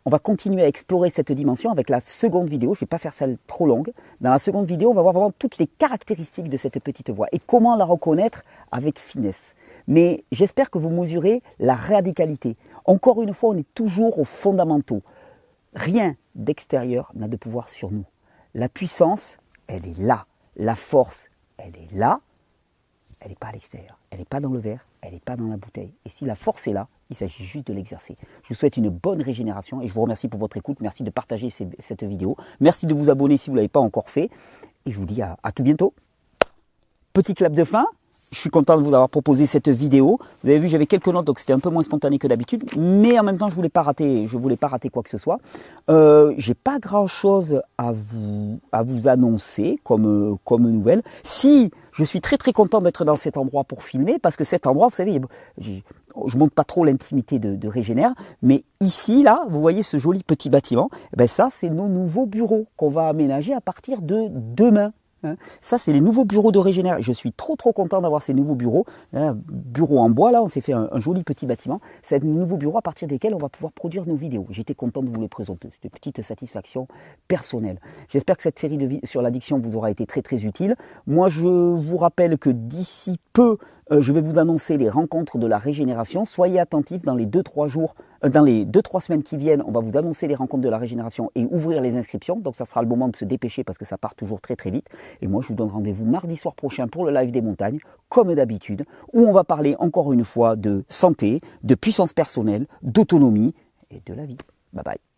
On 0.05 0.11
va 0.11 0.18
continuer 0.18 0.62
à 0.62 0.68
explorer 0.68 1.09
cette 1.09 1.33
dimension 1.33 1.70
avec 1.70 1.88
la 1.88 2.00
seconde 2.00 2.50
vidéo. 2.50 2.74
Je 2.74 2.79
ne 2.79 2.81
vais 2.81 2.88
pas 2.88 2.98
faire 2.98 3.14
celle 3.14 3.38
trop 3.46 3.66
longue. 3.66 3.92
Dans 4.20 4.31
la 4.31 4.38
seconde 4.38 4.66
vidéo, 4.66 4.90
on 4.90 4.94
va 4.94 5.00
voir 5.00 5.14
vraiment 5.14 5.33
toutes 5.38 5.57
les 5.57 5.66
caractéristiques 5.66 6.50
de 6.50 6.59
cette 6.59 6.79
petite 6.81 7.09
voix 7.09 7.27
et 7.33 7.38
comment 7.38 7.74
la 7.74 7.87
reconnaître 7.87 8.42
avec 8.70 8.98
finesse. 8.98 9.55
Mais 9.87 10.24
j'espère 10.31 10.68
que 10.68 10.77
vous 10.77 10.90
mesurez 10.90 11.42
la 11.59 11.74
radicalité. 11.74 12.57
Encore 12.85 13.22
une 13.22 13.33
fois, 13.33 13.50
on 13.50 13.57
est 13.57 13.74
toujours 13.74 14.18
aux 14.18 14.24
fondamentaux. 14.24 15.03
Rien 15.74 16.16
d'extérieur 16.35 17.11
n'a 17.14 17.29
de 17.29 17.37
pouvoir 17.37 17.70
sur 17.70 17.90
nous. 17.90 18.05
La 18.55 18.68
puissance, 18.68 19.38
elle 19.68 19.87
est 19.87 19.98
là. 19.98 20.27
La 20.57 20.74
force, 20.74 21.31
elle 21.57 21.77
est 21.77 21.96
là 21.96 22.20
elle 23.20 23.31
n'est 23.31 23.37
pas 23.37 23.48
à 23.48 23.53
l'extérieur, 23.53 23.98
elle 24.11 24.18
n'est 24.18 24.24
pas 24.24 24.40
dans 24.40 24.50
le 24.50 24.59
verre, 24.59 24.87
elle 25.00 25.12
n'est 25.12 25.20
pas 25.20 25.37
dans 25.37 25.46
la 25.46 25.57
bouteille. 25.57 25.92
Et 26.05 26.09
si 26.09 26.24
la 26.24 26.35
force 26.35 26.66
est 26.66 26.72
là, 26.72 26.88
il 27.11 27.16
s'agit 27.16 27.44
juste 27.44 27.66
de 27.66 27.72
l'exercer. 27.72 28.16
Je 28.42 28.48
vous 28.48 28.55
souhaite 28.55 28.77
une 28.77 28.88
bonne 28.88 29.22
régénération 29.22 29.81
et 29.81 29.87
je 29.87 29.94
vous 29.94 30.03
remercie 30.03 30.29
pour 30.29 30.40
votre 30.40 30.57
écoute. 30.57 30.81
Merci 30.81 31.03
de 31.03 31.11
partager 31.11 31.50
cette 31.50 32.03
vidéo. 32.03 32.37
Merci 32.61 32.87
de 32.87 32.94
vous 32.94 33.11
abonner 33.11 33.37
si 33.37 33.50
vous 33.50 33.55
ne 33.55 33.59
l'avez 33.59 33.68
pas 33.68 33.81
encore 33.81 34.09
fait. 34.09 34.31
Et 34.87 34.92
je 34.92 34.98
vous 34.98 35.07
dis 35.07 35.20
à 35.22 35.37
tout 35.55 35.62
bientôt. 35.62 35.94
Petit 37.12 37.35
clap 37.35 37.53
de 37.53 37.64
fin 37.64 37.87
je 38.30 38.40
suis 38.40 38.50
content 38.50 38.76
de 38.76 38.82
vous 38.82 38.94
avoir 38.94 39.08
proposé 39.08 39.46
cette 39.46 39.68
vidéo. 39.68 40.18
Vous 40.42 40.50
avez 40.50 40.58
vu, 40.58 40.68
j'avais 40.68 40.87
quelques 40.87 41.08
notes, 41.08 41.24
donc 41.24 41.38
c'était 41.38 41.52
un 41.52 41.58
peu 41.58 41.70
moins 41.70 41.82
spontané 41.82 42.18
que 42.18 42.26
d'habitude, 42.26 42.64
mais 42.76 43.18
en 43.18 43.22
même 43.22 43.38
temps, 43.38 43.48
je 43.48 43.54
voulais 43.54 43.68
pas 43.68 43.82
rater, 43.82 44.26
je 44.26 44.37
voulais 44.37 44.56
pas 44.56 44.68
rater 44.68 44.88
quoi 44.88 45.02
que 45.02 45.10
ce 45.10 45.18
soit. 45.18 45.38
Euh, 45.90 46.34
j'ai 46.37 46.54
pas 46.54 46.78
grand 46.78 47.06
chose 47.06 47.60
à 47.78 47.92
vous 47.92 48.58
à 48.72 48.82
vous 48.82 49.08
annoncer 49.08 49.78
comme 49.84 50.37
comme 50.44 50.68
nouvelle. 50.70 51.02
Si 51.22 51.70
je 51.92 52.02
suis 52.02 52.20
très 52.20 52.37
très 52.37 52.52
content 52.52 52.80
d'être 52.80 53.04
dans 53.04 53.16
cet 53.16 53.37
endroit 53.37 53.64
pour 53.64 53.84
filmer, 53.84 54.18
parce 54.18 54.37
que 54.37 54.44
cet 54.44 54.66
endroit, 54.66 54.88
vous 54.88 54.94
savez, 54.94 55.20
je 55.58 56.37
montre 56.37 56.54
pas 56.54 56.64
trop 56.64 56.84
l'intimité 56.84 57.38
de, 57.38 57.54
de 57.54 57.68
Régénère, 57.68 58.14
mais 58.42 58.64
ici, 58.80 59.22
là, 59.22 59.44
vous 59.48 59.60
voyez 59.60 59.82
ce 59.84 59.98
joli 59.98 60.22
petit 60.24 60.50
bâtiment, 60.50 60.90
eh 61.12 61.16
ben 61.16 61.28
ça, 61.28 61.50
c'est 61.52 61.70
nos 61.70 61.88
nouveaux 61.88 62.26
bureaux 62.26 62.66
qu'on 62.76 62.90
va 62.90 63.08
aménager 63.08 63.54
à 63.54 63.60
partir 63.60 64.02
de 64.02 64.26
demain. 64.30 64.92
Hein. 65.24 65.37
Ça, 65.60 65.78
c'est 65.78 65.92
les 65.92 66.00
nouveaux 66.00 66.24
bureaux 66.24 66.52
de 66.52 66.58
Régénère. 66.58 67.00
Je 67.00 67.12
suis 67.12 67.32
trop 67.32 67.56
trop 67.56 67.72
content 67.72 68.00
d'avoir 68.00 68.22
ces 68.22 68.34
nouveaux 68.34 68.54
bureaux. 68.54 68.84
Hein, 69.12 69.37
bureau 69.48 69.98
en 69.98 70.10
bois, 70.10 70.32
là, 70.32 70.42
on 70.42 70.48
s'est 70.48 70.60
fait 70.60 70.72
un, 70.72 70.88
joli 70.96 71.24
petit 71.24 71.46
bâtiment. 71.46 71.80
C'est 72.02 72.22
un 72.22 72.26
nouveau 72.26 72.56
bureau 72.56 72.78
à 72.78 72.82
partir 72.82 73.08
desquels 73.08 73.34
on 73.34 73.38
va 73.38 73.48
pouvoir 73.48 73.72
produire 73.72 74.06
nos 74.06 74.16
vidéos. 74.16 74.46
J'étais 74.50 74.74
content 74.74 75.02
de 75.02 75.08
vous 75.08 75.20
les 75.20 75.28
présenter. 75.28 75.70
C'est 75.72 75.84
une 75.84 75.90
petite 75.90 76.22
satisfaction 76.22 76.88
personnelle. 77.28 77.80
J'espère 78.08 78.37
que 78.37 78.42
cette 78.42 78.58
série 78.58 78.78
de 78.78 78.84
sur 79.04 79.22
l'addiction 79.22 79.58
vous 79.58 79.76
aura 79.76 79.90
été 79.90 80.06
très 80.06 80.22
très 80.22 80.44
utile. 80.44 80.76
Moi, 81.06 81.28
je 81.28 81.46
vous 81.46 81.96
rappelle 81.96 82.38
que 82.38 82.50
d'ici 82.50 83.18
peu, 83.32 83.56
euh, 83.90 84.00
je 84.00 84.12
vais 84.12 84.20
vous 84.20 84.38
annoncer 84.38 84.76
les 84.76 84.88
rencontres 84.88 85.38
de 85.38 85.46
la 85.46 85.58
régénération. 85.58 86.24
Soyez 86.24 86.58
attentifs 86.60 87.02
dans 87.02 87.14
les 87.14 87.26
2-3 87.26 87.68
jours, 87.68 87.94
dans 88.30 88.42
les 88.42 88.64
2-3 88.64 89.00
semaines 89.00 89.22
qui 89.22 89.37
viennent, 89.37 89.62
on 89.66 89.70
va 89.70 89.80
vous 89.80 89.96
annoncer 89.96 90.26
les 90.26 90.34
rencontres 90.34 90.62
de 90.62 90.68
la 90.68 90.78
régénération 90.78 91.30
et 91.34 91.44
ouvrir 91.50 91.80
les 91.80 91.96
inscriptions. 91.96 92.38
Donc 92.38 92.56
ça 92.56 92.64
sera 92.64 92.82
le 92.82 92.88
moment 92.88 93.08
de 93.08 93.16
se 93.16 93.24
dépêcher 93.24 93.64
parce 93.64 93.78
que 93.78 93.84
ça 93.84 93.98
part 93.98 94.14
toujours 94.14 94.40
très 94.40 94.56
très 94.56 94.70
vite. 94.70 94.88
Et 95.20 95.26
moi 95.26 95.42
je 95.42 95.48
vous 95.48 95.54
donne 95.54 95.70
rendez-vous 95.70 96.04
mardi 96.04 96.37
soir 96.37 96.54
prochain 96.54 96.88
pour 96.88 97.04
le 97.04 97.12
live 97.12 97.30
des 97.30 97.42
montagnes, 97.42 97.78
comme 98.08 98.34
d'habitude, 98.34 98.84
où 99.12 99.26
on 99.26 99.32
va 99.32 99.44
parler 99.44 99.76
encore 99.78 100.12
une 100.12 100.24
fois 100.24 100.56
de 100.56 100.84
santé, 100.88 101.40
de 101.62 101.74
puissance 101.74 102.12
personnelle, 102.12 102.66
d'autonomie 102.82 103.54
et 103.90 104.00
de 104.06 104.14
la 104.14 104.24
vie. 104.24 104.38
Bye 104.72 104.84
bye. 104.84 105.13